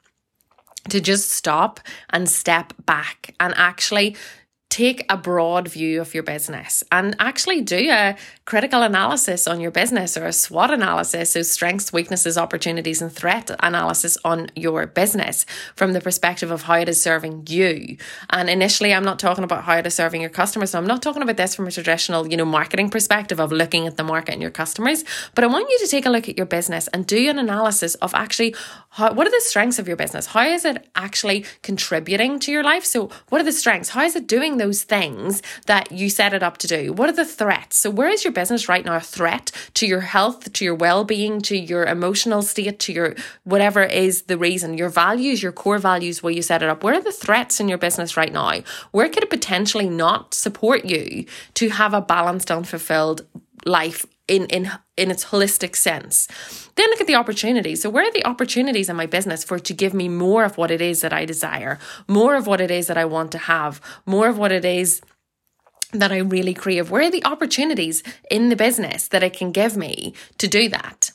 to 0.90 1.00
just 1.00 1.30
stop 1.32 1.80
and 2.10 2.30
step 2.30 2.74
back 2.86 3.36
and 3.40 3.54
actually 3.56 4.16
take 4.72 5.06
a 5.10 5.18
broad 5.18 5.68
view 5.68 6.00
of 6.00 6.14
your 6.14 6.24
business 6.24 6.82
and 6.94 7.14
actually 7.20 7.62
do 7.62 7.90
a 7.92 8.16
critical 8.46 8.82
analysis 8.82 9.46
on 9.46 9.60
your 9.60 9.70
business 9.70 10.16
or 10.16 10.26
a 10.26 10.32
SWOT 10.32 10.72
analysis, 10.72 11.34
so 11.34 11.42
strengths, 11.42 11.92
weaknesses, 11.92 12.38
opportunities, 12.38 13.02
and 13.02 13.12
threat 13.12 13.52
analysis 13.60 14.18
on 14.24 14.50
your 14.56 14.88
business 14.88 15.46
from 15.76 15.92
the 15.92 16.00
perspective 16.00 16.52
of 16.52 16.62
how 16.64 16.76
it 16.76 16.88
is 16.88 17.04
serving 17.04 17.46
you. 17.50 17.98
And 18.30 18.50
initially, 18.50 18.94
I'm 18.94 19.04
not 19.04 19.20
talking 19.20 19.44
about 19.44 19.66
how 19.66 19.76
it 19.76 19.86
is 19.86 19.94
serving 19.94 20.22
your 20.22 20.30
customers. 20.30 20.72
So 20.72 20.80
I'm 20.80 20.88
not 20.88 21.02
talking 21.02 21.22
about 21.22 21.36
this 21.36 21.54
from 21.54 21.68
a 21.68 21.72
traditional, 21.72 22.26
you 22.30 22.38
know, 22.38 22.46
marketing 22.46 22.90
perspective 22.90 23.42
of 23.42 23.52
looking 23.52 23.88
at 23.88 23.98
the 23.98 24.06
market 24.06 24.32
and 24.32 24.42
your 24.42 24.52
customers, 24.52 25.04
but 25.36 25.44
I 25.44 25.48
want 25.48 25.70
you 25.70 25.80
to 25.80 25.88
take 25.88 26.06
a 26.06 26.10
look 26.10 26.30
at 26.30 26.38
your 26.38 26.46
business 26.46 26.88
and 26.94 27.06
do 27.06 27.30
an 27.30 27.38
analysis 27.38 27.96
of 27.96 28.16
actually 28.16 28.56
how, 28.92 29.14
what 29.14 29.28
are 29.28 29.32
the 29.32 29.42
strengths 29.42 29.80
of 29.80 29.88
your 29.88 29.98
business? 29.98 30.28
How 30.28 30.48
is 30.48 30.64
it 30.64 30.88
actually 30.96 31.46
contributing 31.62 32.40
to 32.40 32.52
your 32.52 32.64
life? 32.64 32.86
So, 32.86 33.10
what 33.30 33.42
are 33.42 33.44
the 33.44 33.52
strengths? 33.52 33.90
How 33.90 34.04
is 34.04 34.16
it 34.16 34.28
doing 34.28 34.61
those 34.62 34.84
things 34.84 35.42
that 35.66 35.92
you 35.92 36.10
set 36.10 36.34
it 36.34 36.44
up 36.44 36.58
to 36.60 36.68
do? 36.68 36.94
What 36.94 37.10
are 37.10 37.20
the 37.22 37.26
threats? 37.26 37.78
So, 37.78 37.90
where 37.90 38.10
is 38.10 38.24
your 38.24 38.34
business 38.34 38.70
right 38.70 38.86
now 38.86 38.96
a 38.96 39.02
threat 39.18 39.52
to 39.76 39.88
your 39.88 40.02
health, 40.02 40.54
to 40.54 40.66
your 40.66 40.76
well 40.76 41.04
being, 41.04 41.42
to 41.50 41.58
your 41.58 41.86
emotional 41.86 42.42
state, 42.42 42.80
to 42.80 42.94
your 42.94 43.16
whatever 43.44 43.84
is 43.84 44.24
the 44.24 44.38
reason, 44.38 44.78
your 44.78 44.90
values, 44.90 45.42
your 45.42 45.52
core 45.52 45.80
values, 45.80 46.22
where 46.22 46.34
you 46.34 46.42
set 46.42 46.62
it 46.64 46.70
up? 46.70 46.84
Where 46.84 46.96
are 46.96 47.02
the 47.02 47.12
threats 47.12 47.60
in 47.60 47.68
your 47.68 47.78
business 47.78 48.16
right 48.18 48.32
now? 48.32 48.62
Where 48.92 49.10
could 49.10 49.24
it 49.24 49.30
potentially 49.30 49.90
not 49.90 50.34
support 50.34 50.86
you 50.86 51.26
to 51.56 51.70
have 51.70 51.94
a 51.94 52.02
balanced 52.02 52.52
and 52.52 52.68
fulfilled 52.68 53.26
life 53.66 54.06
in 54.32 54.46
in 54.46 54.72
in 54.96 55.12
its 55.12 55.26
holistic 55.26 55.76
sense. 55.76 56.28
Then 56.76 56.90
look 56.90 57.02
at 57.02 57.08
the 57.08 57.16
opportunities. 57.16 57.82
So 57.82 57.90
where 57.90 58.08
are 58.08 58.12
the 58.12 58.26
opportunities 58.26 58.90
in 58.90 58.96
my 58.96 59.06
business 59.06 59.44
for 59.44 59.58
it 59.58 59.66
to 59.66 59.74
give 59.74 59.94
me 59.94 60.08
more 60.08 60.46
of 60.46 60.58
what 60.58 60.72
it 60.72 60.82
is 60.82 61.02
that 61.02 61.14
I 61.14 61.26
desire, 61.26 61.78
more 62.08 62.36
of 62.36 62.48
what 62.48 62.62
it 62.62 62.72
is 62.72 62.88
that 62.88 62.98
I 62.98 63.06
want 63.06 63.32
to 63.34 63.38
have, 63.38 63.82
more 64.06 64.30
of 64.30 64.38
what 64.38 64.54
it 64.54 64.64
is 64.64 65.02
that 65.92 66.14
I 66.14 66.20
really 66.20 66.54
crave? 66.54 66.90
Where 66.90 67.04
are 67.08 67.12
the 67.12 67.26
opportunities 67.26 68.02
in 68.30 68.48
the 68.48 68.56
business 68.56 69.10
that 69.10 69.24
it 69.24 69.34
can 69.34 69.52
give 69.52 69.76
me 69.76 70.14
to 70.38 70.48
do 70.48 70.70
that? 70.70 71.12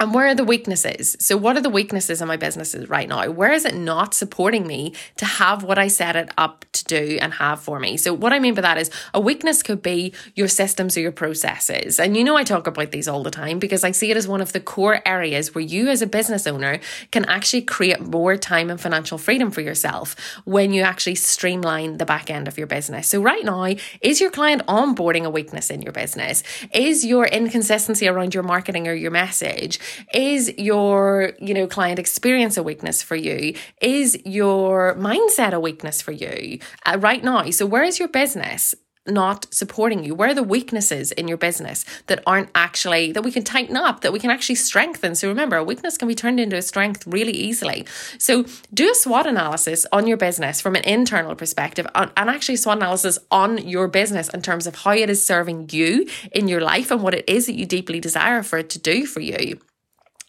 And 0.00 0.14
where 0.14 0.28
are 0.28 0.34
the 0.34 0.44
weaknesses? 0.44 1.16
So, 1.18 1.36
what 1.36 1.56
are 1.56 1.60
the 1.60 1.68
weaknesses 1.68 2.22
in 2.22 2.28
my 2.28 2.36
businesses 2.36 2.88
right 2.88 3.08
now? 3.08 3.28
Where 3.30 3.52
is 3.52 3.64
it 3.64 3.74
not 3.74 4.14
supporting 4.14 4.64
me 4.64 4.94
to 5.16 5.24
have 5.24 5.64
what 5.64 5.76
I 5.76 5.88
set 5.88 6.14
it 6.14 6.30
up 6.38 6.64
to 6.74 6.84
do 6.84 7.18
and 7.20 7.32
have 7.34 7.60
for 7.60 7.80
me? 7.80 7.96
So, 7.96 8.14
what 8.14 8.32
I 8.32 8.38
mean 8.38 8.54
by 8.54 8.60
that 8.60 8.78
is 8.78 8.92
a 9.12 9.20
weakness 9.20 9.60
could 9.60 9.82
be 9.82 10.14
your 10.36 10.46
systems 10.46 10.96
or 10.96 11.00
your 11.00 11.10
processes. 11.10 11.98
And 11.98 12.16
you 12.16 12.22
know, 12.22 12.36
I 12.36 12.44
talk 12.44 12.68
about 12.68 12.92
these 12.92 13.08
all 13.08 13.24
the 13.24 13.32
time 13.32 13.58
because 13.58 13.82
I 13.82 13.90
see 13.90 14.12
it 14.12 14.16
as 14.16 14.28
one 14.28 14.40
of 14.40 14.52
the 14.52 14.60
core 14.60 15.02
areas 15.04 15.52
where 15.52 15.64
you, 15.64 15.88
as 15.88 16.00
a 16.00 16.06
business 16.06 16.46
owner, 16.46 16.78
can 17.10 17.24
actually 17.24 17.62
create 17.62 18.00
more 18.00 18.36
time 18.36 18.70
and 18.70 18.80
financial 18.80 19.18
freedom 19.18 19.50
for 19.50 19.62
yourself 19.62 20.14
when 20.44 20.72
you 20.72 20.82
actually 20.82 21.16
streamline 21.16 21.96
the 21.96 22.06
back 22.06 22.30
end 22.30 22.46
of 22.46 22.56
your 22.56 22.68
business. 22.68 23.08
So, 23.08 23.20
right 23.20 23.44
now, 23.44 23.74
is 24.00 24.20
your 24.20 24.30
client 24.30 24.64
onboarding 24.66 25.24
a 25.24 25.30
weakness 25.30 25.70
in 25.70 25.82
your 25.82 25.92
business? 25.92 26.44
Is 26.72 27.04
your 27.04 27.26
inconsistency 27.26 28.06
around 28.06 28.32
your 28.32 28.44
marketing 28.44 28.86
or 28.86 28.94
your 28.94 29.10
message? 29.10 29.80
Is 30.14 30.52
your, 30.58 31.32
you 31.40 31.54
know, 31.54 31.66
client 31.66 31.98
experience 31.98 32.56
a 32.56 32.62
weakness 32.62 33.02
for 33.02 33.16
you? 33.16 33.54
Is 33.80 34.18
your 34.24 34.94
mindset 34.96 35.52
a 35.52 35.60
weakness 35.60 36.02
for 36.02 36.12
you 36.12 36.60
uh, 36.86 36.98
right 36.98 37.22
now? 37.22 37.50
So 37.50 37.66
where 37.66 37.84
is 37.84 37.98
your 37.98 38.08
business? 38.08 38.74
not 39.10 39.52
supporting 39.52 40.04
you? 40.04 40.14
Where 40.14 40.30
are 40.30 40.34
the 40.34 40.42
weaknesses 40.42 41.12
in 41.12 41.28
your 41.28 41.36
business 41.36 41.84
that 42.06 42.22
aren't 42.26 42.50
actually, 42.54 43.12
that 43.12 43.22
we 43.22 43.32
can 43.32 43.44
tighten 43.44 43.76
up, 43.76 44.02
that 44.02 44.12
we 44.12 44.18
can 44.18 44.30
actually 44.30 44.56
strengthen? 44.56 45.14
So 45.14 45.28
remember, 45.28 45.56
a 45.56 45.64
weakness 45.64 45.96
can 45.96 46.08
be 46.08 46.14
turned 46.14 46.40
into 46.40 46.56
a 46.56 46.62
strength 46.62 47.06
really 47.06 47.32
easily. 47.32 47.86
So 48.18 48.44
do 48.72 48.90
a 48.90 48.94
SWOT 48.94 49.26
analysis 49.26 49.86
on 49.92 50.06
your 50.06 50.16
business 50.16 50.60
from 50.60 50.76
an 50.76 50.84
internal 50.84 51.34
perspective 51.34 51.86
and 51.94 52.10
actually 52.16 52.56
SWOT 52.56 52.78
analysis 52.78 53.18
on 53.30 53.58
your 53.58 53.88
business 53.88 54.28
in 54.28 54.42
terms 54.42 54.66
of 54.66 54.76
how 54.76 54.92
it 54.92 55.10
is 55.10 55.24
serving 55.24 55.70
you 55.72 56.06
in 56.32 56.48
your 56.48 56.60
life 56.60 56.90
and 56.90 57.02
what 57.02 57.14
it 57.14 57.28
is 57.28 57.46
that 57.46 57.54
you 57.54 57.66
deeply 57.66 58.00
desire 58.00 58.42
for 58.42 58.58
it 58.58 58.70
to 58.70 58.78
do 58.78 59.06
for 59.06 59.20
you. 59.20 59.58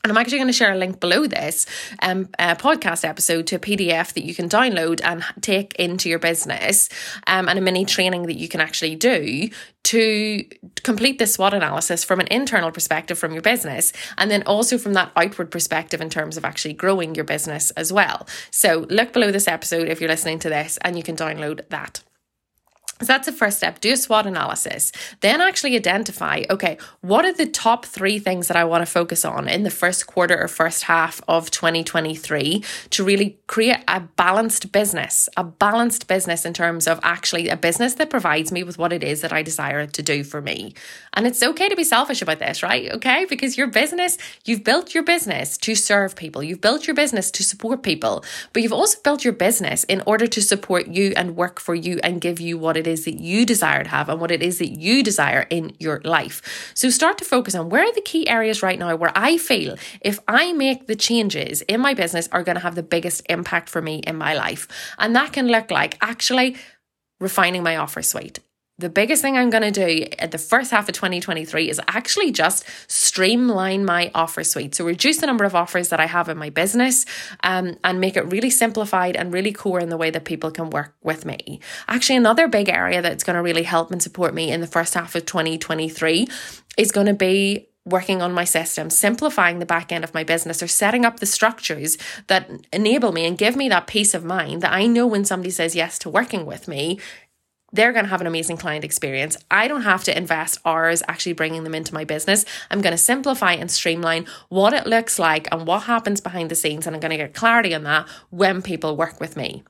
And 0.03 0.11
I'm 0.11 0.17
actually 0.17 0.37
going 0.37 0.47
to 0.47 0.53
share 0.53 0.71
a 0.71 0.77
link 0.77 0.99
below 0.99 1.27
this 1.27 1.65
um, 2.01 2.25
podcast 2.37 3.03
episode 3.03 3.47
to 3.47 3.57
a 3.57 3.59
PDF 3.59 4.13
that 4.13 4.23
you 4.23 4.33
can 4.33 4.47
download 4.47 5.01
and 5.03 5.23
take 5.41 5.75
into 5.75 6.09
your 6.09 6.19
business 6.19 6.89
um, 7.27 7.49
and 7.49 7.59
a 7.59 7.61
mini 7.61 7.83
training 7.83 8.23
that 8.23 8.37
you 8.37 8.47
can 8.47 8.61
actually 8.61 8.95
do 8.95 9.49
to 9.83 10.45
complete 10.83 11.19
this 11.19 11.33
SWOT 11.33 11.53
analysis 11.53 12.03
from 12.03 12.19
an 12.19 12.27
internal 12.27 12.71
perspective 12.71 13.17
from 13.17 13.33
your 13.33 13.41
business 13.41 13.91
and 14.17 14.31
then 14.31 14.43
also 14.43 14.77
from 14.77 14.93
that 14.93 15.11
outward 15.15 15.51
perspective 15.51 15.99
in 15.99 16.09
terms 16.09 16.37
of 16.37 16.45
actually 16.45 16.73
growing 16.73 17.15
your 17.15 17.25
business 17.25 17.71
as 17.71 17.91
well. 17.91 18.27
So 18.51 18.85
look 18.89 19.11
below 19.11 19.31
this 19.31 19.47
episode 19.47 19.89
if 19.89 19.99
you're 19.99 20.09
listening 20.09 20.39
to 20.39 20.49
this 20.49 20.77
and 20.81 20.95
you 20.95 21.03
can 21.03 21.15
download 21.15 21.67
that. 21.69 22.03
So 23.01 23.05
that's 23.05 23.27
the 23.27 23.31
first 23.31 23.57
step. 23.57 23.79
Do 23.79 23.93
a 23.93 23.97
SWOT 23.97 24.27
analysis. 24.27 24.91
Then 25.21 25.39
actually 25.39 25.75
identify, 25.77 26.43
okay, 26.49 26.77
what 26.99 27.23
are 27.23 27.31
the 27.31 27.45
top 27.45 27.85
three 27.85 28.19
things 28.19 28.49
that 28.49 28.57
I 28.57 28.65
want 28.65 28.81
to 28.81 28.91
focus 28.91 29.23
on 29.23 29.47
in 29.47 29.63
the 29.63 29.69
first 29.69 30.05
quarter 30.05 30.37
or 30.37 30.49
first 30.49 30.83
half 30.83 31.21
of 31.25 31.49
2023 31.49 32.61
to 32.89 33.03
really 33.03 33.39
create 33.47 33.77
a 33.87 34.01
balanced 34.01 34.73
business, 34.73 35.29
a 35.37 35.45
balanced 35.45 36.07
business 36.07 36.43
in 36.43 36.53
terms 36.53 36.87
of 36.87 36.99
actually 37.01 37.47
a 37.47 37.55
business 37.55 37.93
that 37.93 38.09
provides 38.09 38.51
me 38.51 38.63
with 38.63 38.77
what 38.77 38.91
it 38.91 39.01
is 39.01 39.21
that 39.21 39.31
I 39.31 39.43
desire 39.43 39.85
to 39.87 40.03
do 40.03 40.25
for 40.25 40.41
me. 40.41 40.73
And 41.13 41.25
it's 41.25 41.41
okay 41.41 41.69
to 41.69 41.77
be 41.77 41.85
selfish 41.85 42.21
about 42.21 42.39
this, 42.39 42.61
right? 42.61 42.91
Okay. 42.91 43.25
Because 43.29 43.57
your 43.57 43.67
business, 43.67 44.17
you've 44.43 44.65
built 44.65 44.93
your 44.93 45.03
business 45.03 45.57
to 45.59 45.73
serve 45.73 46.17
people. 46.17 46.43
You've 46.43 46.59
built 46.59 46.85
your 46.85 46.95
business 46.95 47.31
to 47.31 47.43
support 47.43 47.81
people, 47.81 48.25
but 48.51 48.61
you've 48.61 48.73
also 48.73 48.97
built 49.05 49.23
your 49.23 49.33
business 49.33 49.85
in 49.85 50.03
order 50.05 50.27
to 50.27 50.41
support 50.41 50.87
you 50.87 51.13
and 51.15 51.37
work 51.37 51.61
for 51.61 51.75
you 51.75 51.99
and 52.03 52.19
give 52.19 52.41
you 52.41 52.57
what 52.57 52.75
it 52.75 52.88
is 52.89 53.05
that 53.05 53.19
you 53.19 53.45
desire 53.45 53.83
to 53.83 53.89
have 53.89 54.09
and 54.09 54.19
what 54.19 54.31
it 54.31 54.43
is 54.43 54.59
that 54.59 54.69
you 54.69 55.03
desire 55.03 55.45
in 55.49 55.73
your 55.79 56.01
life. 56.03 56.71
So 56.73 56.89
start 56.89 57.17
to 57.19 57.25
focus 57.25 57.55
on 57.55 57.69
where 57.69 57.83
are 57.83 57.93
the 57.93 58.01
key 58.01 58.27
areas 58.27 58.61
right 58.61 58.77
now 58.77 58.95
where 58.95 59.11
I 59.15 59.37
feel 59.37 59.77
if 60.01 60.19
I 60.27 60.53
make 60.53 60.87
the 60.87 60.95
changes 60.95 61.61
in 61.63 61.79
my 61.79 61.93
business 61.93 62.27
are 62.31 62.43
going 62.43 62.55
to 62.55 62.61
have 62.61 62.75
the 62.75 62.83
biggest 62.83 63.21
impact 63.29 63.69
for 63.69 63.81
me 63.81 63.99
in 63.99 64.15
my 64.15 64.33
life. 64.33 64.67
And 64.97 65.15
that 65.15 65.33
can 65.33 65.47
look 65.47 65.71
like 65.71 65.97
actually 66.01 66.57
refining 67.19 67.63
my 67.63 67.77
offer 67.77 68.01
suite 68.01 68.39
the 68.79 68.89
biggest 68.89 69.21
thing 69.21 69.37
I'm 69.37 69.49
going 69.49 69.71
to 69.71 69.85
do 69.85 70.07
at 70.17 70.31
the 70.31 70.37
first 70.37 70.71
half 70.71 70.87
of 70.87 70.95
2023 70.95 71.69
is 71.69 71.81
actually 71.87 72.31
just 72.31 72.65
streamline 72.87 73.83
my 73.83 74.09
offer 74.15 74.43
suite. 74.43 74.73
So, 74.73 74.85
reduce 74.85 75.17
the 75.17 75.27
number 75.27 75.43
of 75.43 75.53
offers 75.53 75.89
that 75.89 75.99
I 75.99 76.05
have 76.05 76.29
in 76.29 76.37
my 76.37 76.49
business 76.49 77.05
um, 77.43 77.77
and 77.83 77.99
make 77.99 78.15
it 78.15 78.25
really 78.31 78.49
simplified 78.49 79.17
and 79.17 79.33
really 79.33 79.51
core 79.51 79.81
in 79.81 79.89
the 79.89 79.97
way 79.97 80.09
that 80.09 80.23
people 80.23 80.49
can 80.49 80.69
work 80.69 80.95
with 81.03 81.25
me. 81.25 81.59
Actually, 81.87 82.15
another 82.15 82.47
big 82.47 82.69
area 82.69 83.01
that's 83.01 83.23
going 83.23 83.35
to 83.35 83.41
really 83.43 83.63
help 83.63 83.91
and 83.91 84.01
support 84.01 84.33
me 84.33 84.51
in 84.51 84.61
the 84.61 84.67
first 84.67 84.93
half 84.93 85.13
of 85.13 85.25
2023 85.25 86.27
is 86.77 86.91
going 86.93 87.07
to 87.07 87.13
be 87.13 87.67
working 87.85 88.21
on 88.21 88.31
my 88.31 88.43
system, 88.43 88.89
simplifying 88.89 89.59
the 89.59 89.65
back 89.65 89.91
end 89.91 90.03
of 90.03 90.13
my 90.13 90.23
business, 90.23 90.61
or 90.61 90.67
setting 90.67 91.05
up 91.05 91.19
the 91.19 91.25
structures 91.25 91.97
that 92.27 92.49
enable 92.71 93.11
me 93.11 93.25
and 93.25 93.37
give 93.37 93.55
me 93.55 93.67
that 93.69 93.87
peace 93.87 94.13
of 94.13 94.23
mind 94.23 94.61
that 94.61 94.71
I 94.71 94.85
know 94.85 95.07
when 95.07 95.25
somebody 95.25 95.49
says 95.49 95.75
yes 95.75 95.97
to 95.99 96.09
working 96.09 96.45
with 96.45 96.67
me, 96.67 96.99
they're 97.71 97.93
going 97.93 98.05
to 98.05 98.09
have 98.09 98.21
an 98.21 98.27
amazing 98.27 98.57
client 98.57 98.83
experience. 98.83 99.37
I 99.49 99.67
don't 99.67 99.83
have 99.83 100.03
to 100.05 100.17
invest 100.17 100.59
hours 100.65 101.03
actually 101.07 101.33
bringing 101.33 101.63
them 101.63 101.75
into 101.75 101.93
my 101.93 102.03
business. 102.03 102.45
I'm 102.69 102.81
going 102.81 102.91
to 102.91 102.97
simplify 102.97 103.53
and 103.53 103.69
streamline 103.69 104.25
what 104.49 104.73
it 104.73 104.87
looks 104.87 105.19
like 105.19 105.47
and 105.51 105.67
what 105.67 105.83
happens 105.83 106.21
behind 106.21 106.49
the 106.49 106.55
scenes. 106.55 106.87
And 106.87 106.95
I'm 106.95 106.99
going 106.99 107.11
to 107.11 107.17
get 107.17 107.33
clarity 107.33 107.73
on 107.73 107.83
that 107.83 108.07
when 108.29 108.61
people 108.61 108.95
work 108.97 109.19
with 109.19 109.37
me. 109.37 109.63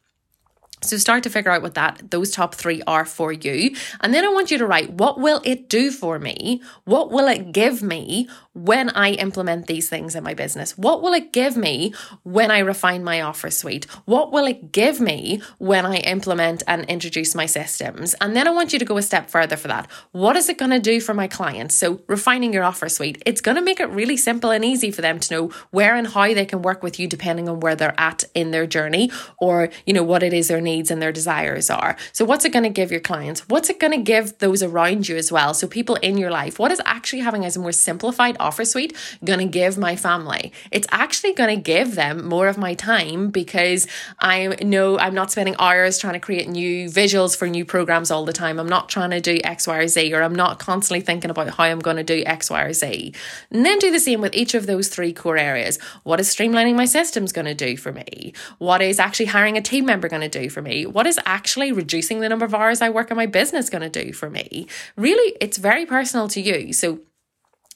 So 0.82 0.96
start 0.98 1.24
to 1.24 1.30
figure 1.30 1.52
out 1.52 1.62
what 1.62 1.74
that 1.74 2.10
those 2.10 2.32
top 2.32 2.56
3 2.56 2.82
are 2.88 3.04
for 3.04 3.34
you. 3.34 3.76
And 4.00 4.14
then 4.14 4.24
I 4.24 4.30
want 4.30 4.50
you 4.50 4.58
to 4.60 4.66
write 4.66 4.94
what 4.94 5.20
will 5.20 5.42
it 5.44 5.68
do 5.68 5.92
for 5.92 6.20
me? 6.20 6.62
What 6.86 7.12
will 7.12 7.28
it 7.28 7.52
give 7.52 7.82
me 7.82 8.30
when 8.66 8.90
I 8.90 9.12
implement 9.12 9.68
these 9.68 9.88
things 9.88 10.16
in 10.16 10.24
my 10.24 10.34
business? 10.34 10.78
What 10.78 11.02
will 11.02 11.14
it 11.14 11.32
give 11.32 11.56
me 11.56 11.94
when 12.24 12.52
I 12.52 12.60
refine 12.60 13.04
my 13.04 13.22
offer 13.22 13.50
suite? 13.50 13.86
What 14.06 14.32
will 14.32 14.46
it 14.46 14.72
give 14.72 15.00
me 15.00 15.42
when 15.60 15.86
I 15.86 15.98
implement 15.98 16.64
and 16.68 16.84
introduce 16.86 17.34
my 17.34 17.46
systems? 17.46 18.16
And 18.16 18.36
then 18.36 18.48
I 18.48 18.52
want 18.52 18.74
you 18.74 18.80
to 18.80 18.86
go 18.86 18.98
a 18.98 19.02
step 19.02 19.30
further 19.30 19.56
for 19.56 19.70
that. 19.70 19.90
What 20.12 20.36
is 20.36 20.50
it 20.50 20.58
going 20.58 20.72
to 20.72 20.80
do 20.80 21.00
for 21.00 21.14
my 21.14 21.28
clients? 21.28 21.76
So 21.76 22.02
refining 22.08 22.54
your 22.54 22.66
offer 22.66 22.90
suite, 22.90 23.24
it's 23.26 23.42
going 23.42 23.56
to 23.56 23.62
make 23.62 23.80
it 23.80 23.90
really 23.90 24.18
simple 24.18 24.52
and 24.52 24.66
easy 24.66 24.92
for 24.92 25.02
them 25.02 25.20
to 25.22 25.34
know 25.34 25.48
where 25.72 25.96
and 25.96 26.08
how 26.08 26.34
they 26.34 26.46
can 26.46 26.62
work 26.62 26.84
with 26.84 27.00
you 27.00 27.08
depending 27.08 27.48
on 27.48 27.62
where 27.62 27.76
they're 27.76 28.00
at 28.00 28.26
in 28.36 28.52
their 28.52 28.68
journey 28.68 29.10
or, 29.40 29.70
you 29.86 29.94
know, 29.94 30.04
what 30.04 30.22
it 30.22 30.34
is 30.34 30.50
their 30.50 30.62
needs 30.62 30.92
and 30.92 31.02
their 31.02 31.14
desires 31.14 31.70
are. 31.70 31.96
So, 32.12 32.26
what's 32.26 32.44
it 32.44 32.52
going 32.52 32.64
to 32.64 32.70
give 32.70 32.92
your 32.92 33.00
clients? 33.00 33.48
What's 33.48 33.70
it 33.70 33.80
going 33.80 33.94
to 33.94 34.04
give 34.04 34.38
those 34.40 34.62
around 34.62 35.08
you 35.08 35.16
as 35.16 35.32
well? 35.32 35.54
So, 35.54 35.68
people 35.68 35.96
in 35.96 36.18
your 36.18 36.32
life, 36.32 36.60
what 36.60 36.72
is 36.72 36.82
actually 36.86 37.22
having 37.22 37.46
as 37.46 37.56
a 37.56 37.60
more 37.60 37.72
simplified 37.72 38.36
offer 38.40 38.49
suite 38.52 38.96
going 39.24 39.40
to 39.40 39.46
give 39.46 39.78
my 39.78 39.96
family? 39.96 40.52
It's 40.72 40.88
actually 40.92 41.34
going 41.34 41.56
to 41.56 41.62
give 41.62 41.96
them 41.96 42.28
more 42.28 42.48
of 42.48 42.58
my 42.58 42.74
time 42.74 43.30
because 43.30 43.88
I 44.20 44.48
know 44.62 44.98
I'm 45.00 45.14
not 45.14 45.32
spending 45.32 45.56
hours 45.60 45.98
trying 45.98 46.14
to 46.14 46.20
create 46.20 46.48
new 46.48 46.88
visuals 46.88 47.36
for 47.36 47.48
new 47.48 47.66
programs 47.66 48.12
all 48.12 48.26
the 48.26 48.34
time. 48.34 48.60
I'm 48.60 48.70
not 48.70 48.90
trying 48.90 49.12
to 49.12 49.22
do 49.22 49.40
X, 49.44 49.68
Y, 49.68 49.78
or 49.78 49.88
Z, 49.88 50.14
or 50.14 50.24
I'm 50.24 50.36
not 50.36 50.60
constantly 50.60 51.02
thinking 51.02 51.30
about 51.30 51.50
how 51.50 51.64
I'm 51.64 51.80
going 51.80 51.98
to 51.98 52.04
do 52.04 52.24
X, 52.26 52.50
Y, 52.50 52.62
or 52.62 52.74
Z. 52.74 53.14
And 53.52 53.66
then 53.66 53.80
do 53.80 53.92
the 53.92 54.00
same 54.00 54.22
with 54.22 54.34
each 54.34 54.54
of 54.54 54.68
those 54.68 54.88
three 54.90 55.14
core 55.14 55.38
areas. 55.38 55.80
What 56.04 56.20
is 56.20 56.34
streamlining 56.34 56.76
my 56.76 56.86
systems 56.86 57.32
going 57.32 57.46
to 57.46 57.56
do 57.56 57.78
for 57.78 57.92
me? 57.92 58.34
What 58.58 58.82
is 58.82 59.00
actually 59.00 59.28
hiring 59.28 59.58
a 59.58 59.62
team 59.62 59.86
member 59.86 60.10
going 60.10 60.22
to 60.22 60.30
do 60.30 60.50
for 60.50 60.62
me? 60.62 60.86
What 60.86 61.08
is 61.08 61.20
actually 61.26 61.72
reducing 61.72 62.20
the 62.20 62.30
number 62.30 62.46
of 62.46 62.54
hours 62.54 62.82
I 62.82 62.90
work 62.90 63.12
in 63.12 63.18
my 63.18 63.26
business 63.26 63.70
going 63.70 63.90
to 63.90 64.04
do 64.04 64.14
for 64.14 64.30
me? 64.30 64.68
Really, 64.96 65.36
it's 65.42 65.58
very 65.58 65.86
personal 65.86 66.28
to 66.30 66.42
you. 66.42 66.74
So 66.74 67.00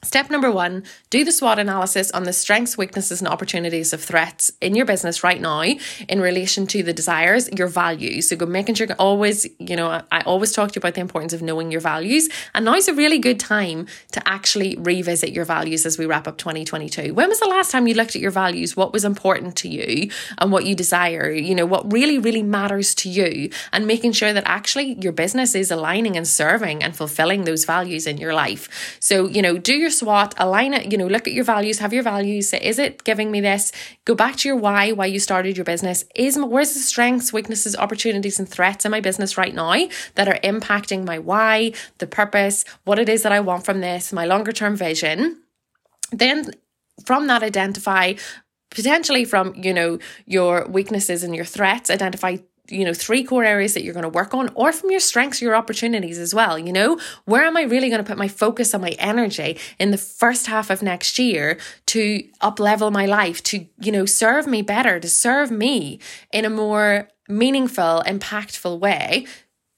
Step 0.04 0.30
number 0.30 0.52
one, 0.52 0.84
do 1.10 1.24
the 1.24 1.32
SWOT 1.32 1.60
analysis 1.60 2.12
on 2.12 2.24
the 2.24 2.34
strengths, 2.34 2.78
weaknesses, 2.78 3.22
and 3.22 3.28
opportunities 3.28 3.94
of 3.94 4.04
threats 4.04 4.52
in 4.62 4.76
your 4.76 4.86
business 4.86 5.24
right 5.24 5.42
now 5.42 5.62
in 5.62 6.22
relation 6.22 6.68
to 6.68 6.84
the 6.84 6.94
desires, 6.94 7.50
your 7.52 7.68
values. 7.68 8.30
So 8.30 8.36
go 8.36 8.46
making 8.46 8.76
sure 8.76 8.88
always, 9.00 9.48
you 9.60 9.76
know, 9.76 10.02
I 10.12 10.22
always 10.22 10.52
talk 10.52 10.72
to 10.72 10.78
you 10.78 10.80
about 10.80 10.96
the 10.96 11.02
importance 11.02 11.34
of 11.34 11.42
knowing 11.42 11.72
your 11.72 11.82
values. 11.82 12.30
And 12.54 12.66
now 12.66 12.76
is 12.76 12.88
a 12.88 12.94
really 12.94 13.20
good 13.20 13.40
time 13.40 13.88
to 14.12 14.28
actually 14.28 14.76
revisit 14.78 15.32
your 15.32 15.46
values 15.46 15.86
as 15.86 15.98
we 15.98 16.06
wrap 16.06 16.28
up 16.28 16.38
2022. 16.38 17.14
When 17.14 17.30
was 17.30 17.40
the 17.40 17.48
last 17.48 17.72
time 17.72 17.88
you 17.88 17.94
looked 17.94 18.16
at 18.16 18.22
your 18.22 18.32
values? 18.32 18.76
What 18.76 18.94
was 18.94 19.06
important 19.06 19.56
to 19.58 19.70
you 19.70 20.10
and 20.38 20.52
what 20.52 20.66
you 20.66 20.76
desire? 20.76 21.32
You 21.32 21.56
know, 21.56 21.66
what 21.66 21.92
really, 21.92 22.20
really 22.20 22.44
matters 22.44 22.94
to 22.96 23.10
you 23.10 23.50
and 23.72 23.88
making 23.88 24.12
sure 24.12 24.34
that 24.34 24.44
actually 24.46 24.94
your 25.02 25.14
business 25.14 25.56
is 25.56 25.72
aligning 25.72 26.18
and 26.18 26.28
serving 26.28 26.84
and 26.84 26.96
fulfilling 26.96 27.46
those 27.46 27.66
values 27.66 28.06
in 28.06 28.18
your 28.18 28.34
life. 28.34 28.98
So, 29.00 29.28
you 29.28 29.42
know, 29.42 29.58
do 29.58 29.74
your 29.74 29.90
SWOT, 29.94 30.34
align 30.38 30.74
it, 30.74 30.92
you 30.92 30.98
know, 30.98 31.08
look 31.08 31.28
at 31.28 31.34
your 31.34 31.46
values, 31.46 31.80
have 31.80 31.94
your 31.94 32.04
values, 32.04 32.50
say, 32.50 32.60
is 32.62 32.80
it 32.80 33.04
giving 33.04 33.32
me 33.32 33.40
this? 33.40 33.72
Go 34.06 34.16
back 34.16 34.36
to 34.38 34.50
your 34.50 34.58
why, 34.58 34.92
why 34.92 35.06
you 35.06 35.20
started 35.20 35.56
your 35.56 35.64
business. 35.64 36.04
Is 36.16 36.38
where's 36.38 36.74
the 36.74 36.80
strengths, 36.80 37.32
weaknesses, 37.32 37.76
opportunities, 37.76 38.40
and 38.40 38.50
threats 38.50 38.84
in 38.84 38.92
my 38.92 39.00
business 39.00 39.38
right 39.38 39.54
now 39.54 39.88
that 40.16 40.28
are 40.28 40.40
impacting 40.44 41.06
my 41.06 41.20
why, 41.20 41.74
the 42.00 42.08
purpose, 42.08 42.66
what 42.84 43.00
it 43.00 43.08
is 43.08 43.24
that 43.24 43.32
I 43.32 43.40
want 43.40 43.66
from 43.66 43.80
this, 43.80 44.12
my 44.12 44.26
longer 44.26 44.52
term 44.52 44.76
vision. 44.76 45.42
Then 46.12 46.52
from 47.06 47.28
that 47.28 47.44
identify 47.44 48.14
potentially 48.70 49.24
from 49.24 49.54
you 49.56 49.74
know 49.74 50.00
your 50.26 50.68
weaknesses 50.68 51.24
and 51.24 51.36
your 51.36 51.46
threats 51.46 51.90
identify 51.90 52.38
you 52.70 52.86
know 52.86 52.94
three 52.94 53.24
core 53.24 53.44
areas 53.44 53.74
that 53.74 53.84
you're 53.84 53.94
going 53.94 54.04
to 54.04 54.10
work 54.10 54.34
on 54.34 54.50
or 54.56 54.72
from 54.72 54.90
your 54.90 55.00
strengths 55.00 55.42
your 55.42 55.56
opportunities 55.56 56.18
as 56.18 56.34
well 56.34 56.58
you 56.58 56.72
know? 56.72 57.00
Where 57.26 57.44
am 57.44 57.58
i 57.58 57.64
really 57.64 57.90
going 57.90 58.04
to 58.04 58.08
put 58.08 58.18
my 58.18 58.28
focus 58.28 58.74
and 58.74 58.82
my 58.82 58.96
energy 59.00 59.58
in 59.80 59.92
the 59.92 59.98
first 59.98 60.48
half 60.48 60.70
of 60.70 60.82
next 60.82 61.20
year 61.20 61.58
to 61.88 62.24
up 62.42 62.60
level 62.60 62.92
my 62.92 63.06
life 63.06 63.44
to 63.44 63.66
you 63.80 63.92
know 63.92 64.06
serve 64.06 64.48
me 64.48 64.62
better 64.62 65.00
to 65.00 65.10
serve 65.10 65.52
me 65.52 66.00
in 66.32 66.46
a 66.46 66.50
more 66.50 67.10
meaningful 67.28 68.04
impactful 68.06 68.80
way? 68.80 69.26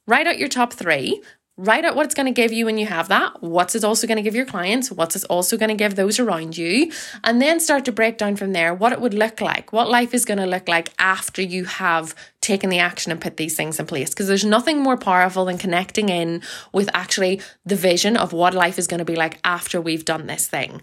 Write 0.08 0.28
out 0.28 0.38
your 0.38 0.50
top 0.50 0.74
three 0.74 1.22
Write 1.58 1.86
out 1.86 1.96
what 1.96 2.06
it's 2.06 2.16
going 2.16 2.26
to 2.26 2.34
give 2.34 2.52
you 2.52 2.66
when 2.66 2.78
you 2.78 2.86
have 2.86 3.08
that. 3.08 3.42
What's 3.42 3.76
it 3.76 3.86
also 3.86 4.08
going 4.08 4.18
to 4.18 4.22
give 4.22 4.36
your 4.36 4.46
clients? 4.46 4.92
What's 4.92 5.16
it 5.16 5.24
also 5.30 5.56
going 5.56 5.70
to 5.70 5.76
give 5.76 5.96
those 5.96 6.20
around 6.20 6.58
you? 6.58 6.92
And 7.24 7.42
then 7.42 7.62
start 7.62 7.86
to 7.86 7.94
break 7.94 8.18
down 8.18 8.36
from 8.36 8.52
there 8.52 8.74
what 8.74 8.92
it 8.92 9.00
would 9.00 9.14
look 9.14 9.40
like, 9.40 9.72
what 9.72 9.90
life 9.90 10.14
is 10.14 10.26
going 10.26 10.40
to 10.40 10.46
look 10.46 10.68
like 10.68 10.92
after 11.00 11.42
you 11.42 11.64
have 11.64 12.14
taken 12.42 12.70
the 12.70 12.80
action 12.80 13.10
and 13.10 13.22
put 13.22 13.38
these 13.38 13.56
things 13.56 13.80
in 13.80 13.86
place. 13.86 14.10
Because 14.10 14.28
there's 14.28 14.44
nothing 14.44 14.82
more 14.82 14.98
powerful 14.98 15.46
than 15.46 15.58
connecting 15.58 16.10
in 16.10 16.42
with 16.74 16.90
actually 16.94 17.40
the 17.66 17.78
vision 17.78 18.18
of 18.18 18.34
what 18.34 18.54
life 18.54 18.78
is 18.78 18.88
going 18.88 19.00
to 19.00 19.06
be 19.06 19.16
like 19.16 19.40
after 19.46 19.80
we've 19.80 20.04
done 20.04 20.28
this 20.28 20.48
thing. 20.48 20.82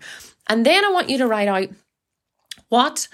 And 0.49 0.65
then 0.65 0.87
I 0.87 0.91
want 0.91 1.11
you 1.11 1.19
to 1.19 1.27
write 1.27 1.49
out 1.49 1.69
what 2.71 3.09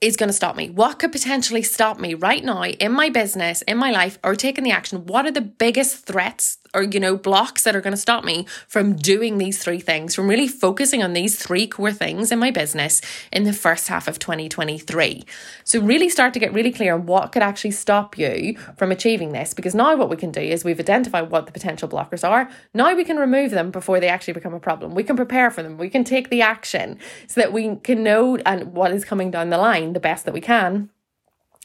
is 0.00 0.16
going 0.16 0.28
to 0.28 0.34
stop 0.34 0.56
me? 0.56 0.70
What 0.70 0.98
could 0.98 1.12
potentially 1.12 1.62
stop 1.62 1.98
me 1.98 2.14
right 2.14 2.42
now 2.42 2.64
in 2.64 2.92
my 2.92 3.10
business, 3.10 3.62
in 3.62 3.76
my 3.76 3.90
life, 3.90 4.18
or 4.24 4.34
taking 4.34 4.64
the 4.64 4.70
action? 4.70 5.06
What 5.06 5.26
are 5.26 5.30
the 5.30 5.40
biggest 5.40 6.06
threats 6.06 6.58
or, 6.74 6.82
you 6.82 7.00
know, 7.00 7.16
blocks 7.16 7.62
that 7.64 7.76
are 7.76 7.80
going 7.80 7.92
to 7.92 8.00
stop 8.00 8.24
me 8.24 8.46
from 8.68 8.96
doing 8.96 9.38
these 9.38 9.62
three 9.62 9.80
things, 9.80 10.14
from 10.14 10.28
really 10.28 10.48
focusing 10.48 11.02
on 11.02 11.12
these 11.12 11.40
three 11.40 11.66
core 11.66 11.92
things 11.92 12.32
in 12.32 12.38
my 12.38 12.50
business 12.50 13.00
in 13.32 13.44
the 13.44 13.52
first 13.52 13.88
half 13.88 14.08
of 14.08 14.18
2023? 14.18 15.24
So, 15.64 15.80
really 15.80 16.08
start 16.08 16.32
to 16.34 16.40
get 16.40 16.52
really 16.52 16.72
clear 16.72 16.94
on 16.94 17.06
what 17.06 17.32
could 17.32 17.42
actually 17.42 17.72
stop 17.72 18.18
you 18.18 18.56
from 18.76 18.92
achieving 18.92 19.32
this. 19.32 19.54
Because 19.54 19.74
now 19.74 19.96
what 19.96 20.10
we 20.10 20.16
can 20.16 20.30
do 20.30 20.40
is 20.40 20.64
we've 20.64 20.80
identified 20.80 21.30
what 21.30 21.46
the 21.46 21.52
potential 21.52 21.88
blockers 21.88 22.28
are. 22.28 22.50
Now 22.74 22.94
we 22.94 23.04
can 23.04 23.16
remove 23.16 23.50
them 23.50 23.70
before 23.70 24.00
they 24.00 24.08
actually 24.08 24.34
become 24.34 24.54
a 24.54 24.60
problem. 24.60 24.94
We 24.94 25.04
can 25.04 25.16
prepare 25.16 25.50
for 25.50 25.62
them. 25.62 25.78
We 25.78 25.90
can 25.90 26.04
take 26.04 26.30
the 26.30 26.42
action 26.42 26.98
so 27.26 27.40
that 27.40 27.52
we 27.52 27.76
can 27.76 28.02
know 28.02 28.36
and 28.38 28.72
what 28.72 28.92
is 28.92 29.04
coming 29.04 29.30
down 29.30 29.50
the 29.50 29.58
line 29.58 29.92
the 29.92 30.00
best 30.00 30.24
that 30.24 30.34
we 30.34 30.40
can 30.40 30.90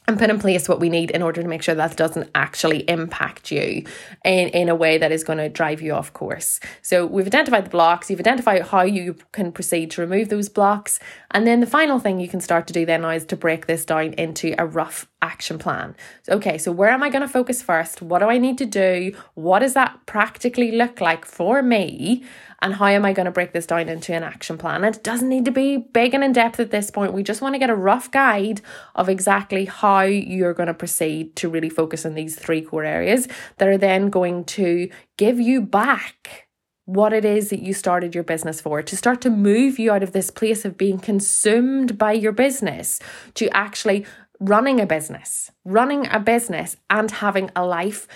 and 0.08 0.18
put 0.18 0.30
in 0.30 0.38
place 0.38 0.68
what 0.68 0.80
we 0.80 0.88
need 0.88 1.10
in 1.10 1.22
order 1.22 1.42
to 1.42 1.48
make 1.48 1.62
sure 1.62 1.74
that 1.74 1.96
doesn't 1.96 2.30
actually 2.34 2.88
impact 2.88 3.50
you 3.50 3.84
in, 4.24 4.48
in 4.50 4.68
a 4.68 4.74
way 4.74 4.98
that 4.98 5.12
is 5.12 5.24
going 5.24 5.38
to 5.38 5.48
drive 5.48 5.82
you 5.82 5.92
off 5.92 6.12
course. 6.12 6.60
So 6.82 7.06
we've 7.06 7.26
identified 7.26 7.66
the 7.66 7.70
blocks, 7.70 8.10
you've 8.10 8.20
identified 8.20 8.62
how 8.62 8.82
you 8.82 9.16
can 9.32 9.52
proceed 9.52 9.90
to 9.92 10.00
remove 10.00 10.28
those 10.28 10.48
blocks. 10.48 11.00
And 11.32 11.46
then 11.46 11.60
the 11.60 11.66
final 11.66 11.98
thing 11.98 12.20
you 12.20 12.28
can 12.28 12.40
start 12.40 12.66
to 12.68 12.72
do 12.72 12.86
then 12.86 13.02
now 13.02 13.10
is 13.10 13.24
to 13.26 13.36
break 13.36 13.66
this 13.66 13.84
down 13.84 14.12
into 14.14 14.54
a 14.58 14.66
rough 14.66 15.08
action 15.22 15.58
plan. 15.58 15.96
So, 16.22 16.34
okay, 16.34 16.56
so 16.56 16.70
where 16.70 16.90
am 16.90 17.02
I 17.02 17.10
going 17.10 17.22
to 17.22 17.28
focus 17.28 17.62
first? 17.62 18.00
What 18.00 18.20
do 18.20 18.26
I 18.26 18.38
need 18.38 18.58
to 18.58 18.66
do? 18.66 19.12
What 19.34 19.58
does 19.60 19.74
that 19.74 19.98
practically 20.06 20.72
look 20.72 21.00
like 21.00 21.24
for 21.24 21.62
me? 21.62 22.22
And 22.62 22.74
how 22.74 22.86
am 22.86 23.04
I 23.04 23.12
going 23.12 23.26
to 23.26 23.32
break 23.32 23.52
this 23.52 23.66
down 23.66 23.88
into 23.88 24.14
an 24.14 24.22
action 24.22 24.58
plan? 24.58 24.84
It 24.84 25.02
doesn't 25.02 25.28
need 25.28 25.44
to 25.44 25.50
be 25.50 25.76
big 25.76 26.14
and 26.14 26.24
in 26.24 26.32
depth 26.32 26.60
at 26.60 26.70
this 26.70 26.90
point. 26.90 27.12
We 27.12 27.22
just 27.22 27.42
want 27.42 27.54
to 27.54 27.58
get 27.58 27.70
a 27.70 27.74
rough 27.74 28.10
guide 28.10 28.60
of 28.94 29.08
exactly 29.08 29.66
how 29.66 30.02
you're 30.02 30.54
going 30.54 30.68
to 30.68 30.74
proceed 30.74 31.36
to 31.36 31.48
really 31.48 31.70
focus 31.70 32.06
on 32.06 32.14
these 32.14 32.36
three 32.36 32.62
core 32.62 32.84
areas 32.84 33.28
that 33.58 33.68
are 33.68 33.78
then 33.78 34.10
going 34.10 34.44
to 34.44 34.88
give 35.16 35.40
you 35.40 35.60
back 35.60 36.46
what 36.86 37.12
it 37.12 37.24
is 37.24 37.50
that 37.50 37.62
you 37.62 37.74
started 37.74 38.14
your 38.14 38.24
business 38.24 38.60
for, 38.60 38.80
to 38.80 38.96
start 38.96 39.20
to 39.20 39.28
move 39.28 39.78
you 39.78 39.90
out 39.90 40.04
of 40.04 40.12
this 40.12 40.30
place 40.30 40.64
of 40.64 40.78
being 40.78 40.98
consumed 40.98 41.98
by 41.98 42.12
your 42.12 42.30
business 42.30 43.00
to 43.34 43.48
actually 43.56 44.06
running 44.38 44.80
a 44.80 44.86
business, 44.86 45.50
running 45.64 46.06
a 46.08 46.20
business 46.20 46.76
and 46.90 47.10
having 47.10 47.50
a 47.56 47.66
life 47.66 48.06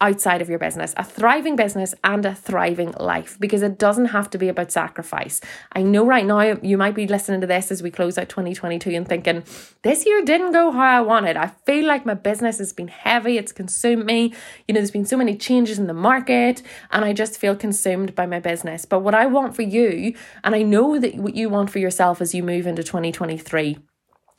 outside 0.00 0.40
of 0.40 0.48
your 0.48 0.58
business, 0.58 0.94
a 0.96 1.02
thriving 1.02 1.56
business 1.56 1.92
and 2.04 2.24
a 2.24 2.34
thriving 2.34 2.94
life, 3.00 3.36
because 3.40 3.62
it 3.62 3.78
doesn't 3.78 4.06
have 4.06 4.30
to 4.30 4.38
be 4.38 4.48
about 4.48 4.70
sacrifice. 4.70 5.40
I 5.72 5.82
know 5.82 6.06
right 6.06 6.24
now 6.24 6.40
you 6.40 6.78
might 6.78 6.94
be 6.94 7.08
listening 7.08 7.40
to 7.40 7.46
this 7.46 7.70
as 7.72 7.82
we 7.82 7.90
close 7.90 8.16
out 8.16 8.28
2022 8.28 8.90
and 8.90 9.08
thinking, 9.08 9.42
this 9.82 10.06
year 10.06 10.22
didn't 10.24 10.52
go 10.52 10.70
how 10.70 10.98
I 10.98 11.00
wanted. 11.00 11.36
I 11.36 11.48
feel 11.66 11.84
like 11.84 12.06
my 12.06 12.14
business 12.14 12.58
has 12.58 12.72
been 12.72 12.88
heavy, 12.88 13.38
it's 13.38 13.52
consumed 13.52 14.06
me. 14.06 14.34
You 14.66 14.74
know, 14.74 14.80
there's 14.80 14.92
been 14.92 15.06
so 15.06 15.16
many 15.16 15.36
changes 15.36 15.78
in 15.78 15.88
the 15.88 15.94
market, 15.94 16.62
and 16.90 17.04
I 17.04 17.12
just 17.12 17.38
feel 17.38 17.56
consumed 17.56 18.14
by 18.14 18.26
my 18.26 18.38
business. 18.38 18.84
But 18.84 19.00
what 19.00 19.14
I 19.14 19.26
want 19.26 19.56
for 19.56 19.62
you, 19.62 20.14
and 20.44 20.54
I 20.54 20.62
know 20.62 20.98
that 20.98 21.16
what 21.16 21.34
you 21.34 21.48
want 21.48 21.70
for 21.70 21.80
yourself 21.80 22.20
as 22.20 22.34
you 22.34 22.42
move 22.42 22.66
into 22.66 22.84
2023 22.84 23.78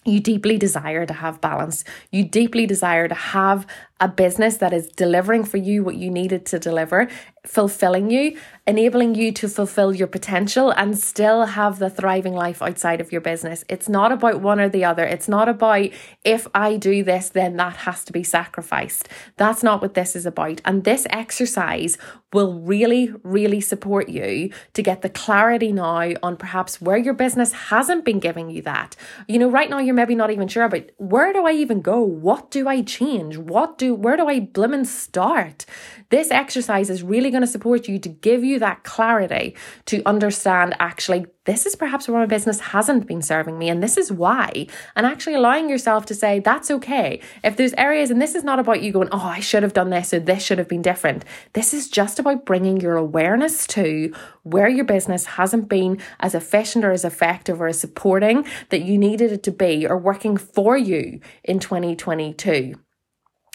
you 0.06 0.22
deeply 0.22 0.58
desire 0.58 1.06
to 1.06 1.14
have 1.14 1.42
balance. 1.42 1.84
You 2.10 2.24
deeply 2.24 2.66
desire 2.66 3.08
to 3.10 3.16
have 3.16 3.68
a 4.00 4.08
business 4.08 4.58
that 4.58 4.74
is 4.74 4.88
delivering 4.88 5.44
for 5.44 5.58
you 5.58 5.84
what 5.84 5.96
you 5.96 6.10
needed 6.10 6.46
to 6.48 6.60
deliver, 6.60 7.08
fulfilling 7.46 8.10
you, 8.10 8.38
enabling 8.68 9.16
you 9.16 9.32
to 9.32 9.48
fulfill 9.48 9.94
your 9.94 10.08
potential 10.08 10.72
and 10.72 10.98
still 10.98 11.46
have 11.46 11.80
the 11.80 11.90
thriving 11.90 12.34
life 12.34 12.62
outside 12.62 13.02
of 13.02 13.12
your 13.12 13.22
business. 13.22 13.66
It's 13.68 13.90
not 13.90 14.12
about 14.12 14.42
one 14.42 14.60
or 14.60 14.70
the 14.70 14.86
other. 14.86 15.04
It's 15.04 15.28
not 15.28 15.50
about 15.50 15.90
if 16.24 16.48
I 16.54 16.78
do 16.78 17.04
this, 17.04 17.30
then 17.30 17.58
that 17.58 17.78
has 17.78 18.04
to 18.06 18.14
be 18.14 18.24
sacrificed. 18.24 19.10
That's 19.38 19.64
not 19.64 19.82
what 19.82 19.96
this 19.96 20.16
is 20.16 20.26
about. 20.26 20.62
And 20.64 20.84
this 20.84 21.08
exercise 21.10 21.98
will 22.32 22.60
really, 22.60 23.12
really 23.24 23.60
support 23.60 24.08
you 24.08 24.52
to 24.74 24.84
get 24.84 25.02
the 25.02 25.10
clarity 25.10 25.72
now 25.72 26.12
on 26.22 26.38
perhaps 26.38 26.80
where 26.80 26.98
your 26.98 27.14
business 27.14 27.52
hasn't 27.54 28.06
been 28.06 28.20
giving 28.20 28.50
you 28.50 28.62
that. 28.62 28.96
You 29.28 29.40
know, 29.40 29.50
right 29.50 29.70
now 29.70 29.80
you're 29.80 29.96
maybe 29.96 30.14
not 30.14 30.30
even 30.30 30.48
sure 30.48 30.64
about 30.64 30.84
where 30.98 31.34
do 31.34 31.46
I 31.48 31.54
even 31.54 31.82
go? 31.82 32.02
What 32.02 32.52
do 32.52 32.68
I 32.68 32.84
change? 32.84 33.38
What 33.38 33.78
do 33.80 33.89
where 33.94 34.18
do 34.18 34.28
I 34.28 34.40
blimmin' 34.40 34.86
start? 34.86 35.66
This 36.10 36.32
exercise 36.32 36.90
is 36.90 37.04
really 37.04 37.30
going 37.30 37.42
to 37.42 37.48
support 37.48 37.88
you 37.88 38.00
to 38.00 38.10
give 38.10 38.44
you 38.44 38.60
that 38.60 38.84
clarity 38.84 39.56
to 39.86 40.02
understand 40.06 40.76
actually 40.80 41.26
this 41.46 41.66
is 41.66 41.76
perhaps 41.76 42.08
where 42.08 42.20
my 42.20 42.28
business 42.28 42.60
hasn't 42.60 43.08
been 43.08 43.24
serving 43.24 43.58
me 43.58 43.70
and 43.70 43.82
this 43.82 43.98
is 43.98 44.12
why. 44.12 44.68
And 44.96 45.06
actually 45.06 45.34
allowing 45.34 45.68
yourself 45.68 46.06
to 46.06 46.14
say 46.14 46.40
that's 46.40 46.70
okay. 46.70 47.22
If 47.44 47.58
there's 47.58 47.74
areas 47.74 48.12
and 48.12 48.22
this 48.22 48.36
is 48.36 48.44
not 48.44 48.60
about 48.60 48.84
you 48.84 48.92
going 48.92 49.10
oh 49.12 49.18
i 49.18 49.40
should 49.40 49.64
have 49.64 49.74
done 49.74 49.90
this 49.90 50.14
or 50.14 50.20
this 50.20 50.44
should 50.44 50.60
have 50.60 50.68
been 50.68 50.84
different. 50.84 51.26
This 51.54 51.74
is 51.74 51.90
just 51.90 52.20
about 52.20 52.46
bringing 52.46 52.80
your 52.80 52.98
awareness 52.98 53.66
to 53.68 54.14
where 54.44 54.70
your 54.70 54.86
business 54.86 55.26
hasn't 55.26 55.70
been 55.70 56.00
as 56.20 56.36
efficient 56.36 56.86
or 56.86 56.92
as 56.92 57.04
effective 57.04 57.60
or 57.60 57.68
as 57.68 57.80
supporting 57.80 58.46
that 58.70 58.82
you 58.82 58.98
needed 58.98 59.32
it 59.32 59.44
to 59.44 59.52
be 59.52 59.88
or 59.88 59.98
working 59.98 60.38
for 60.38 60.78
you 60.78 61.20
in 61.44 61.60
2022 61.60 62.76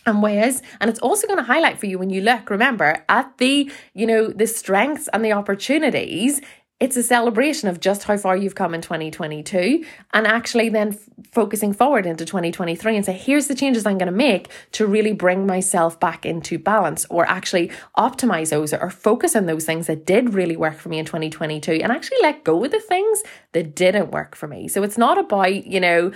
and 0.06 0.22
ways. 0.22 0.62
And 0.80 0.90
it's 0.90 1.00
also 1.00 1.26
going 1.26 1.38
to 1.38 1.44
highlight 1.44 1.78
for 1.78 1.86
you 1.86 1.98
when 1.98 2.10
you 2.10 2.20
look 2.20 2.50
remember 2.50 3.04
at 3.08 3.38
the 3.38 3.70
you 3.94 4.06
know 4.06 4.28
the 4.28 4.46
strengths 4.46 5.08
and 5.08 5.24
the 5.24 5.32
opportunities 5.32 6.40
it's 6.80 6.96
a 6.96 7.02
celebration 7.04 7.68
of 7.68 7.78
just 7.78 8.02
how 8.02 8.16
far 8.16 8.36
you've 8.36 8.56
come 8.56 8.74
in 8.74 8.82
2022 8.82 9.84
and 10.12 10.26
actually 10.26 10.68
then 10.68 10.88
f- 10.88 10.98
focusing 11.32 11.72
forward 11.72 12.04
into 12.04 12.24
2023 12.24 12.96
and 12.96 13.06
say 13.06 13.12
here's 13.12 13.46
the 13.46 13.54
changes 13.54 13.86
i'm 13.86 13.96
going 13.96 14.10
to 14.10 14.12
make 14.12 14.50
to 14.72 14.84
really 14.84 15.12
bring 15.12 15.46
myself 15.46 15.98
back 16.00 16.26
into 16.26 16.58
balance 16.58 17.06
or 17.10 17.26
actually 17.26 17.70
optimize 17.96 18.50
those 18.50 18.72
or 18.74 18.90
focus 18.90 19.36
on 19.36 19.46
those 19.46 19.64
things 19.64 19.86
that 19.86 20.04
did 20.04 20.34
really 20.34 20.56
work 20.56 20.76
for 20.76 20.88
me 20.88 20.98
in 20.98 21.04
2022 21.04 21.72
and 21.72 21.92
actually 21.92 22.18
let 22.22 22.42
go 22.42 22.62
of 22.64 22.70
the 22.72 22.80
things 22.80 23.22
that 23.52 23.74
didn't 23.74 24.10
work 24.10 24.34
for 24.34 24.48
me. 24.48 24.66
So 24.68 24.82
it's 24.82 24.98
not 24.98 25.16
about 25.16 25.66
you 25.66 25.80
know 25.80 26.12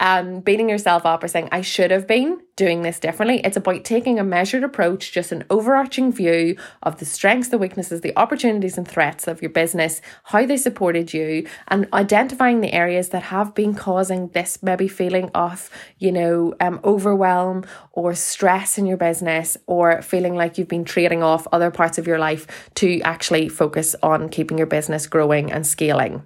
um, 0.00 0.40
beating 0.40 0.68
yourself 0.68 1.04
up 1.04 1.22
or 1.24 1.28
saying, 1.28 1.48
I 1.50 1.60
should 1.60 1.90
have 1.90 2.06
been 2.06 2.40
doing 2.56 2.82
this 2.82 3.00
differently. 3.00 3.40
It's 3.44 3.56
about 3.56 3.84
taking 3.84 4.18
a 4.18 4.24
measured 4.24 4.64
approach, 4.64 5.12
just 5.12 5.32
an 5.32 5.44
overarching 5.50 6.12
view 6.12 6.56
of 6.82 6.98
the 6.98 7.04
strengths, 7.04 7.48
the 7.48 7.58
weaknesses, 7.58 8.00
the 8.00 8.16
opportunities 8.16 8.76
and 8.78 8.86
threats 8.86 9.28
of 9.28 9.42
your 9.42 9.50
business, 9.50 10.00
how 10.24 10.46
they 10.46 10.56
supported 10.56 11.12
you, 11.12 11.46
and 11.68 11.88
identifying 11.92 12.60
the 12.60 12.72
areas 12.72 13.10
that 13.10 13.24
have 13.24 13.54
been 13.54 13.74
causing 13.74 14.28
this 14.28 14.62
maybe 14.62 14.88
feeling 14.88 15.30
of, 15.34 15.70
you 15.98 16.12
know, 16.12 16.54
um, 16.60 16.80
overwhelm 16.84 17.64
or 17.92 18.14
stress 18.14 18.78
in 18.78 18.86
your 18.86 18.96
business, 18.96 19.56
or 19.66 20.02
feeling 20.02 20.34
like 20.34 20.58
you've 20.58 20.68
been 20.68 20.84
trading 20.84 21.22
off 21.22 21.46
other 21.52 21.70
parts 21.70 21.98
of 21.98 22.06
your 22.06 22.18
life 22.18 22.70
to 22.74 23.00
actually 23.02 23.48
focus 23.48 23.94
on 24.02 24.28
keeping 24.28 24.58
your 24.58 24.66
business 24.66 25.06
growing 25.06 25.50
and 25.50 25.66
scaling. 25.66 26.22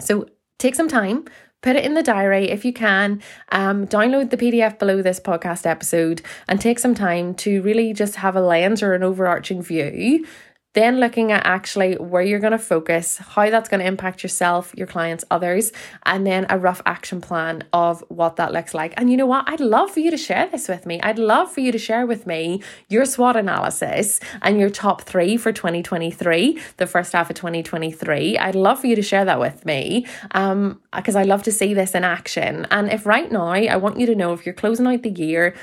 So 0.00 0.26
take 0.58 0.74
some 0.74 0.88
time 0.88 1.24
put 1.64 1.76
it 1.76 1.84
in 1.84 1.94
the 1.94 2.02
diary 2.02 2.50
if 2.50 2.62
you 2.64 2.72
can. 2.74 3.22
Um, 3.50 3.86
download 3.86 4.28
the 4.28 4.36
PDF 4.36 4.78
below 4.78 5.00
this 5.00 5.18
podcast 5.18 5.64
episode 5.64 6.20
and 6.46 6.60
take 6.60 6.78
some 6.78 6.94
time 6.94 7.34
to 7.36 7.62
really 7.62 7.94
just 7.94 8.16
have 8.16 8.36
a 8.36 8.40
lens 8.42 8.82
or 8.82 8.92
an 8.92 9.02
overarching 9.02 9.62
view 9.62 10.26
Then 10.74 10.98
looking 10.98 11.32
at 11.32 11.46
actually 11.46 11.94
where 11.94 12.22
you're 12.22 12.40
going 12.40 12.52
to 12.52 12.58
focus, 12.58 13.16
how 13.16 13.48
that's 13.48 13.68
going 13.68 13.80
to 13.80 13.86
impact 13.86 14.22
yourself, 14.22 14.74
your 14.76 14.86
clients, 14.88 15.24
others, 15.30 15.72
and 16.04 16.26
then 16.26 16.46
a 16.50 16.58
rough 16.58 16.82
action 16.84 17.20
plan 17.20 17.64
of 17.72 18.04
what 18.08 18.36
that 18.36 18.52
looks 18.52 18.74
like. 18.74 18.92
And 18.96 19.10
you 19.10 19.16
know 19.16 19.26
what? 19.26 19.48
I'd 19.48 19.60
love 19.60 19.92
for 19.92 20.00
you 20.00 20.10
to 20.10 20.16
share 20.16 20.48
this 20.48 20.68
with 20.68 20.84
me. 20.84 21.00
I'd 21.00 21.18
love 21.18 21.52
for 21.52 21.60
you 21.60 21.70
to 21.70 21.78
share 21.78 22.06
with 22.06 22.26
me 22.26 22.62
your 22.88 23.04
SWOT 23.04 23.36
analysis 23.36 24.18
and 24.42 24.58
your 24.58 24.68
top 24.68 25.02
three 25.02 25.36
for 25.36 25.52
2023, 25.52 26.60
the 26.76 26.86
first 26.86 27.12
half 27.12 27.30
of 27.30 27.36
2023. 27.36 28.36
I'd 28.38 28.54
love 28.56 28.80
for 28.80 28.88
you 28.88 28.96
to 28.96 29.02
share 29.02 29.24
that 29.24 29.38
with 29.38 29.64
me 29.64 30.06
um, 30.32 30.80
because 30.94 31.14
I 31.14 31.22
love 31.22 31.44
to 31.44 31.52
see 31.52 31.72
this 31.72 31.94
in 31.94 32.02
action. 32.02 32.66
And 32.72 32.90
if 32.90 33.06
right 33.06 33.30
now, 33.30 33.46
I 33.46 33.76
want 33.76 34.00
you 34.00 34.06
to 34.06 34.14
know 34.16 34.32
if 34.32 34.44
you're 34.44 34.54
closing 34.54 34.86
out 34.88 35.02
the 35.02 35.10
year 35.10 35.54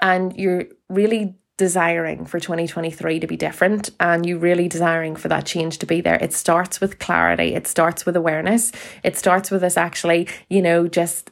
and 0.00 0.34
you're 0.36 0.64
really 0.88 1.34
desiring 1.56 2.26
for 2.26 2.40
2023 2.40 3.20
to 3.20 3.26
be 3.26 3.36
different 3.36 3.90
and 4.00 4.26
you 4.26 4.38
really 4.38 4.68
desiring 4.68 5.14
for 5.14 5.28
that 5.28 5.46
change 5.46 5.78
to 5.78 5.86
be 5.86 6.00
there. 6.00 6.16
It 6.16 6.32
starts 6.32 6.80
with 6.80 6.98
clarity. 6.98 7.54
It 7.54 7.66
starts 7.66 8.04
with 8.04 8.16
awareness. 8.16 8.72
It 9.02 9.16
starts 9.16 9.50
with 9.50 9.62
us 9.62 9.76
actually 9.76 10.28
you 10.48 10.60
know 10.60 10.88
just 10.88 11.30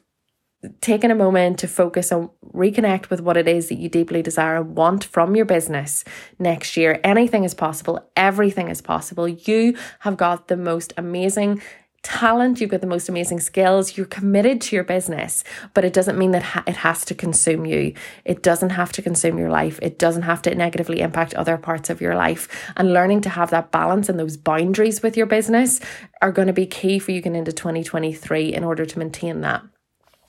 taking 0.81 1.11
a 1.11 1.15
moment 1.15 1.59
to 1.59 1.67
focus 1.67 2.13
on 2.13 2.31
reconnect 2.55 3.11
with 3.11 3.21
what 3.21 3.37
it 3.37 3.49
is 3.49 3.69
that 3.69 3.79
you 3.79 3.89
deeply 3.89 4.23
desire 4.23 4.57
and 4.57 4.77
want 4.77 5.05
from 5.05 5.35
your 5.35 5.45
business 5.45 6.05
next 6.39 6.77
year. 6.77 7.01
Anything 7.03 7.45
is 7.45 7.55
possible. 7.55 8.09
Everything 8.17 8.69
is 8.69 8.81
possible. 8.81 9.27
You 9.27 9.77
have 10.01 10.17
got 10.17 10.49
the 10.49 10.57
most 10.57 10.93
amazing 10.97 11.61
talent, 12.03 12.61
you've 12.61 12.71
got 12.71 12.81
the 12.81 12.87
most 12.87 13.09
amazing 13.09 13.41
skills, 13.41 13.97
you're 13.97 14.07
committed 14.07 14.61
to 14.61 14.77
your 14.77 14.85
business, 14.85 15.45
but 15.73 15.85
it 15.85 15.93
doesn't 15.93 16.19
mean 16.19 16.33
that 16.33 16.43
ha- 16.43 16.65
it 16.67 16.77
has 16.77 17.05
to 17.05 17.15
consume 17.15 17.65
you. 17.65 17.95
It 18.25 18.43
doesn't 18.43 18.71
have 18.71 18.93
to 18.93 19.03
consume 19.03 19.39
your 19.39 19.51
life. 19.51 19.79
It 19.83 19.99
doesn't 19.99 20.23
have 20.23 20.43
to 20.43 20.55
negatively 20.55 21.01
impact 21.01 21.35
other 21.35 21.57
parts 21.57 21.91
of 21.91 22.01
your 22.01 22.15
life. 22.15 22.49
And 22.77 22.93
learning 22.93 23.21
to 23.23 23.31
have 23.31 23.51
that 23.51 23.71
balance 23.71 24.09
and 24.09 24.19
those 24.19 24.37
boundaries 24.37 25.03
with 25.03 25.17
your 25.17 25.27
business 25.27 25.81
are 26.21 26.33
going 26.33 26.49
to 26.49 26.53
be 26.53 26.67
key 26.67 26.99
for 26.99 27.13
you 27.13 27.21
going 27.21 27.37
into 27.37 27.53
2023 27.53 28.53
in 28.53 28.65
order 28.65 28.85
to 28.85 28.99
maintain 28.99 29.41
that 29.43 29.63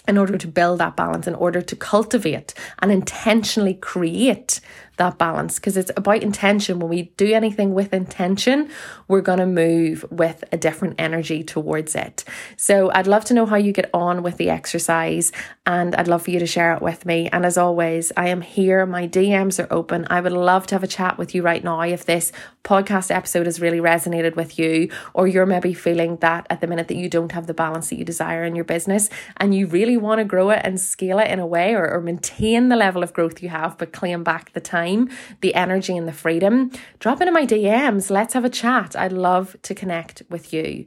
in 0.08 0.18
order 0.18 0.38
to 0.38 0.48
build 0.48 0.80
that 0.80 0.98
balance, 0.98 1.28
in 1.28 1.36
order 1.36 1.62
to 1.62 1.76
cultivate 1.76 2.54
and 2.80 2.92
intentionally 2.92 3.74
create 3.74 4.60
that 4.98 5.18
balance 5.18 5.56
because 5.56 5.76
it's 5.76 5.92
about 5.98 6.22
intention. 6.22 6.80
When 6.80 6.90
we 6.90 7.04
do 7.18 7.34
anything 7.34 7.74
with 7.74 7.94
intention, 7.94 8.70
we're 9.08 9.22
going 9.22 9.40
to 9.40 9.46
move 9.46 10.06
with 10.12 10.44
a 10.52 10.58
different 10.58 10.96
energy 11.00 11.44
towards 11.44 11.96
it. 11.96 12.24
So 12.58 12.92
I'd 12.92 13.08
love 13.08 13.26
to 13.26 13.34
know 13.34 13.46
how 13.46 13.56
you 13.56 13.72
get 13.72 13.90
on 13.94 14.22
with 14.24 14.38
the 14.38 14.50
exercise 14.50 15.32
and 15.66 15.96
I'd 15.96 16.08
love 16.08 16.24
for 16.24 16.32
you 16.32 16.40
to 16.40 16.46
share 16.46 16.74
it 16.74 16.82
with 16.82 17.06
me. 17.06 17.30
And 17.32 17.46
as 17.46 17.58
always, 17.58 18.12
I 18.16 18.30
am 18.30 18.42
here. 18.42 18.86
My 18.86 19.08
DMs 19.08 19.64
are 19.64 19.72
open. 19.74 20.06
I 20.10 20.22
would 20.22 20.32
love 20.32 20.68
to 20.68 20.76
have 20.76 20.84
a 20.84 20.88
chat 20.88 21.18
with 21.18 21.34
you 21.34 21.42
right 21.42 21.64
now 21.64 21.82
if 21.82 22.06
this 22.06 22.32
podcast 22.64 23.14
episode 23.14 23.46
has 23.46 23.60
really 23.60 23.80
resonated 23.80 24.36
with 24.36 24.58
you 24.60 24.90
or 25.14 25.28
you're 25.28 25.46
maybe 25.46 25.74
feeling 25.74 26.18
that 26.18 26.46
at 26.50 26.62
the 26.62 26.68
minute 26.68 26.88
that 26.88 26.96
you 26.96 27.10
don't 27.10 27.34
have 27.34 27.48
the 27.48 27.54
balance 27.54 27.90
that 27.90 27.98
you 27.98 28.06
desire 28.06 28.44
in 28.46 28.56
your 28.56 28.64
business 28.64 29.10
and 29.38 29.54
you 29.54 29.68
really 29.68 29.98
want 29.98 30.20
to 30.20 30.26
grow 30.26 30.50
it 30.50 30.62
and 30.64 30.80
scale 30.80 31.20
it 31.20 31.30
in 31.30 31.40
a 31.40 31.46
way 31.46 31.74
or, 31.74 31.90
or 31.90 32.00
maintain 32.00 32.70
the 32.70 32.76
level 32.78 33.04
of 33.04 33.12
growth 33.12 33.44
you 33.44 33.50
have 33.50 33.78
but 33.78 33.92
claim 33.92 34.24
back 34.24 34.54
the 34.54 34.62
time 34.62 34.83
time, 34.84 35.10
the 35.42 35.56
energy, 35.56 35.96
and 35.98 36.08
the 36.08 36.14
freedom, 36.14 36.72
drop 37.00 37.22
into 37.22 37.32
my 37.32 37.46
DMs. 37.46 38.10
Let's 38.10 38.34
have 38.34 38.46
a 38.46 38.50
chat. 38.50 38.96
I'd 38.96 39.12
love 39.12 39.56
to 39.64 39.76
connect 39.76 40.24
with 40.30 40.54
you. 40.54 40.86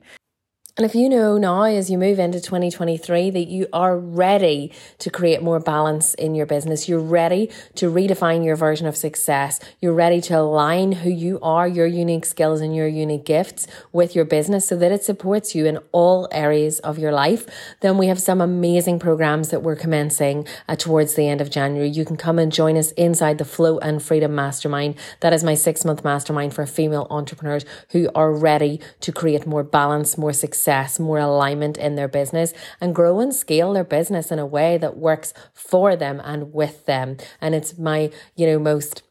And 0.78 0.84
if 0.84 0.94
you 0.94 1.08
know 1.08 1.38
now 1.38 1.62
as 1.62 1.90
you 1.90 1.96
move 1.96 2.18
into 2.18 2.38
2023 2.38 3.30
that 3.30 3.48
you 3.48 3.66
are 3.72 3.98
ready 3.98 4.70
to 4.98 5.08
create 5.08 5.40
more 5.40 5.58
balance 5.58 6.12
in 6.12 6.34
your 6.34 6.44
business, 6.44 6.86
you're 6.86 7.00
ready 7.00 7.50
to 7.76 7.90
redefine 7.90 8.44
your 8.44 8.56
version 8.56 8.86
of 8.86 8.94
success, 8.94 9.58
you're 9.80 9.94
ready 9.94 10.20
to 10.20 10.38
align 10.38 10.92
who 10.92 11.08
you 11.08 11.40
are, 11.40 11.66
your 11.66 11.86
unique 11.86 12.26
skills 12.26 12.60
and 12.60 12.76
your 12.76 12.86
unique 12.86 13.24
gifts 13.24 13.66
with 13.90 14.14
your 14.14 14.26
business 14.26 14.68
so 14.68 14.76
that 14.76 14.92
it 14.92 15.02
supports 15.02 15.54
you 15.54 15.64
in 15.64 15.78
all 15.92 16.28
areas 16.30 16.78
of 16.80 16.98
your 16.98 17.10
life, 17.10 17.46
then 17.80 17.96
we 17.96 18.08
have 18.08 18.20
some 18.20 18.42
amazing 18.42 18.98
programs 18.98 19.48
that 19.48 19.62
we're 19.62 19.76
commencing 19.76 20.46
uh, 20.68 20.76
towards 20.76 21.14
the 21.14 21.26
end 21.26 21.40
of 21.40 21.50
January. 21.50 21.88
You 21.88 22.04
can 22.04 22.18
come 22.18 22.38
and 22.38 22.52
join 22.52 22.76
us 22.76 22.92
inside 22.92 23.38
the 23.38 23.46
Flow 23.46 23.78
and 23.78 24.02
Freedom 24.02 24.34
Mastermind. 24.34 24.96
That 25.20 25.32
is 25.32 25.42
my 25.42 25.54
six 25.54 25.86
month 25.86 26.04
mastermind 26.04 26.52
for 26.52 26.66
female 26.66 27.06
entrepreneurs 27.08 27.64
who 27.92 28.10
are 28.14 28.30
ready 28.30 28.78
to 29.00 29.10
create 29.10 29.46
more 29.46 29.64
balance, 29.64 30.18
more 30.18 30.34
success 30.34 30.65
success, 30.66 30.98
more 30.98 31.18
alignment 31.18 31.78
in 31.78 31.94
their 31.94 32.08
business, 32.08 32.52
and 32.80 32.92
grow 32.92 33.20
and 33.20 33.32
scale 33.32 33.72
their 33.72 33.84
business 33.84 34.32
in 34.32 34.40
a 34.40 34.44
way 34.44 34.76
that 34.76 34.96
works 34.96 35.32
for 35.54 35.94
them 35.94 36.20
and 36.24 36.52
with 36.52 36.86
them. 36.86 37.16
And 37.40 37.54
it's 37.54 37.78
my, 37.78 38.10
you 38.34 38.48
know, 38.48 38.58
most 38.58 39.02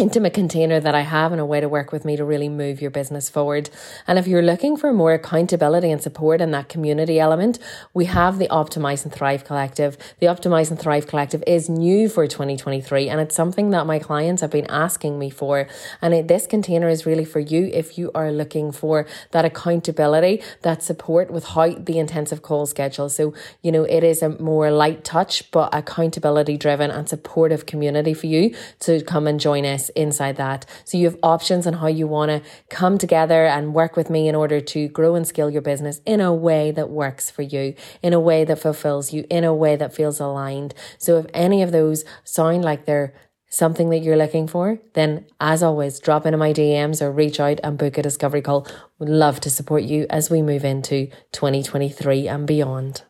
intimate 0.00 0.32
container 0.32 0.80
that 0.80 0.94
I 0.94 1.02
have 1.02 1.30
and 1.30 1.40
a 1.40 1.44
way 1.44 1.60
to 1.60 1.68
work 1.68 1.92
with 1.92 2.06
me 2.06 2.16
to 2.16 2.24
really 2.24 2.48
move 2.48 2.80
your 2.80 2.90
business 2.90 3.28
forward. 3.28 3.68
And 4.06 4.18
if 4.18 4.26
you're 4.26 4.40
looking 4.42 4.78
for 4.78 4.94
more 4.94 5.12
accountability 5.12 5.90
and 5.90 6.02
support 6.02 6.40
in 6.40 6.52
that 6.52 6.70
community 6.70 7.20
element, 7.20 7.58
we 7.92 8.06
have 8.06 8.38
the 8.38 8.48
Optimize 8.48 9.04
and 9.04 9.12
Thrive 9.12 9.44
Collective. 9.44 9.98
The 10.18 10.26
Optimize 10.26 10.70
and 10.70 10.80
Thrive 10.80 11.06
Collective 11.06 11.44
is 11.46 11.68
new 11.68 12.08
for 12.08 12.26
2023 12.26 13.10
and 13.10 13.20
it's 13.20 13.34
something 13.34 13.70
that 13.70 13.86
my 13.86 13.98
clients 13.98 14.40
have 14.40 14.50
been 14.50 14.66
asking 14.70 15.18
me 15.18 15.28
for. 15.28 15.68
And 16.00 16.14
it, 16.14 16.28
this 16.28 16.46
container 16.46 16.88
is 16.88 17.04
really 17.04 17.26
for 17.26 17.40
you 17.40 17.70
if 17.70 17.98
you 17.98 18.10
are 18.14 18.32
looking 18.32 18.72
for 18.72 19.06
that 19.32 19.44
accountability, 19.44 20.42
that 20.62 20.82
support 20.82 21.30
without 21.30 21.84
the 21.84 21.98
intensive 21.98 22.40
call 22.40 22.64
schedule. 22.64 23.10
So, 23.10 23.34
you 23.60 23.70
know, 23.70 23.84
it 23.84 24.02
is 24.02 24.22
a 24.22 24.30
more 24.40 24.70
light 24.70 25.04
touch, 25.04 25.50
but 25.50 25.74
accountability 25.74 26.56
driven 26.56 26.90
and 26.90 27.06
supportive 27.06 27.66
community 27.66 28.14
for 28.14 28.28
you 28.28 28.54
to 28.80 29.02
come 29.02 29.26
and 29.26 29.38
join 29.38 29.66
us 29.66 29.89
inside 29.96 30.36
that. 30.36 30.66
So 30.84 30.98
you 30.98 31.06
have 31.06 31.18
options 31.22 31.66
on 31.66 31.74
how 31.74 31.86
you 31.86 32.06
want 32.06 32.30
to 32.30 32.42
come 32.68 32.98
together 32.98 33.46
and 33.46 33.74
work 33.74 33.96
with 33.96 34.10
me 34.10 34.28
in 34.28 34.34
order 34.34 34.60
to 34.60 34.88
grow 34.88 35.14
and 35.14 35.26
scale 35.26 35.50
your 35.50 35.62
business 35.62 36.00
in 36.06 36.20
a 36.20 36.34
way 36.34 36.70
that 36.72 36.90
works 36.90 37.30
for 37.30 37.42
you, 37.42 37.74
in 38.02 38.12
a 38.12 38.20
way 38.20 38.44
that 38.44 38.58
fulfills 38.58 39.12
you, 39.12 39.26
in 39.30 39.44
a 39.44 39.54
way 39.54 39.76
that 39.76 39.94
feels 39.94 40.20
aligned. 40.20 40.74
So 40.98 41.18
if 41.18 41.26
any 41.34 41.62
of 41.62 41.72
those 41.72 42.04
sound 42.24 42.64
like 42.64 42.86
they're 42.86 43.14
something 43.50 43.90
that 43.90 43.98
you're 43.98 44.16
looking 44.16 44.46
for, 44.46 44.78
then 44.94 45.26
as 45.40 45.62
always, 45.62 45.98
drop 45.98 46.24
into 46.24 46.38
my 46.38 46.52
DMs 46.52 47.02
or 47.02 47.10
reach 47.10 47.40
out 47.40 47.60
and 47.62 47.76
book 47.76 47.98
a 47.98 48.02
discovery 48.02 48.42
call. 48.42 48.66
Would 48.98 49.08
love 49.08 49.40
to 49.40 49.50
support 49.50 49.82
you 49.82 50.06
as 50.08 50.30
we 50.30 50.40
move 50.40 50.64
into 50.64 51.08
2023 51.32 52.28
and 52.28 52.46
beyond. 52.46 53.02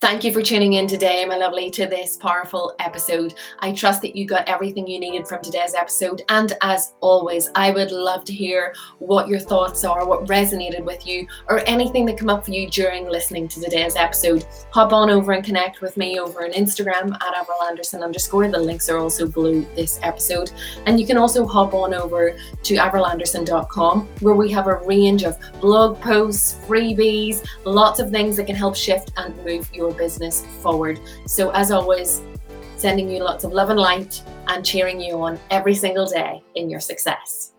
Thank 0.00 0.22
you 0.22 0.32
for 0.32 0.42
tuning 0.42 0.74
in 0.74 0.86
today, 0.86 1.24
my 1.24 1.36
lovely, 1.36 1.72
to 1.72 1.84
this 1.84 2.16
powerful 2.16 2.72
episode. 2.78 3.34
I 3.58 3.72
trust 3.72 4.00
that 4.02 4.14
you 4.14 4.26
got 4.26 4.48
everything 4.48 4.86
you 4.86 5.00
needed 5.00 5.26
from 5.26 5.42
today's 5.42 5.74
episode. 5.74 6.22
And 6.28 6.52
as 6.62 6.94
always, 7.00 7.50
I 7.56 7.72
would 7.72 7.90
love 7.90 8.24
to 8.26 8.32
hear 8.32 8.76
what 9.00 9.26
your 9.26 9.40
thoughts 9.40 9.84
are, 9.84 10.06
what 10.06 10.26
resonated 10.26 10.84
with 10.84 11.04
you, 11.04 11.26
or 11.48 11.64
anything 11.66 12.06
that 12.06 12.16
come 12.16 12.30
up 12.30 12.44
for 12.44 12.52
you 12.52 12.70
during 12.70 13.08
listening 13.08 13.48
to 13.48 13.60
today's 13.60 13.96
episode. 13.96 14.46
Hop 14.70 14.92
on 14.92 15.10
over 15.10 15.32
and 15.32 15.44
connect 15.44 15.80
with 15.80 15.96
me 15.96 16.20
over 16.20 16.44
on 16.44 16.52
Instagram 16.52 17.12
at 17.12 17.34
Avril 17.34 17.64
Anderson 17.64 18.04
underscore. 18.04 18.46
The 18.46 18.56
links 18.56 18.88
are 18.88 18.98
also 18.98 19.26
below 19.26 19.62
this 19.74 19.98
episode. 20.04 20.52
And 20.86 21.00
you 21.00 21.08
can 21.08 21.16
also 21.16 21.44
hop 21.44 21.74
on 21.74 21.92
over 21.92 22.38
to 22.62 22.74
avrilanderson.com 22.76 24.08
where 24.20 24.34
we 24.36 24.48
have 24.52 24.68
a 24.68 24.76
range 24.76 25.24
of 25.24 25.36
blog 25.60 26.00
posts, 26.00 26.56
freebies, 26.68 27.44
lots 27.64 27.98
of 27.98 28.12
things 28.12 28.36
that 28.36 28.46
can 28.46 28.54
help 28.54 28.76
shift 28.76 29.10
and 29.16 29.36
move 29.44 29.68
your 29.74 29.87
your 29.88 29.98
business 29.98 30.44
forward. 30.62 31.00
So, 31.26 31.50
as 31.50 31.70
always, 31.70 32.22
sending 32.76 33.10
you 33.10 33.22
lots 33.22 33.44
of 33.44 33.52
love 33.52 33.70
and 33.70 33.78
light 33.78 34.22
and 34.46 34.64
cheering 34.64 35.00
you 35.00 35.20
on 35.20 35.38
every 35.50 35.74
single 35.74 36.06
day 36.06 36.42
in 36.54 36.70
your 36.70 36.80
success. 36.80 37.54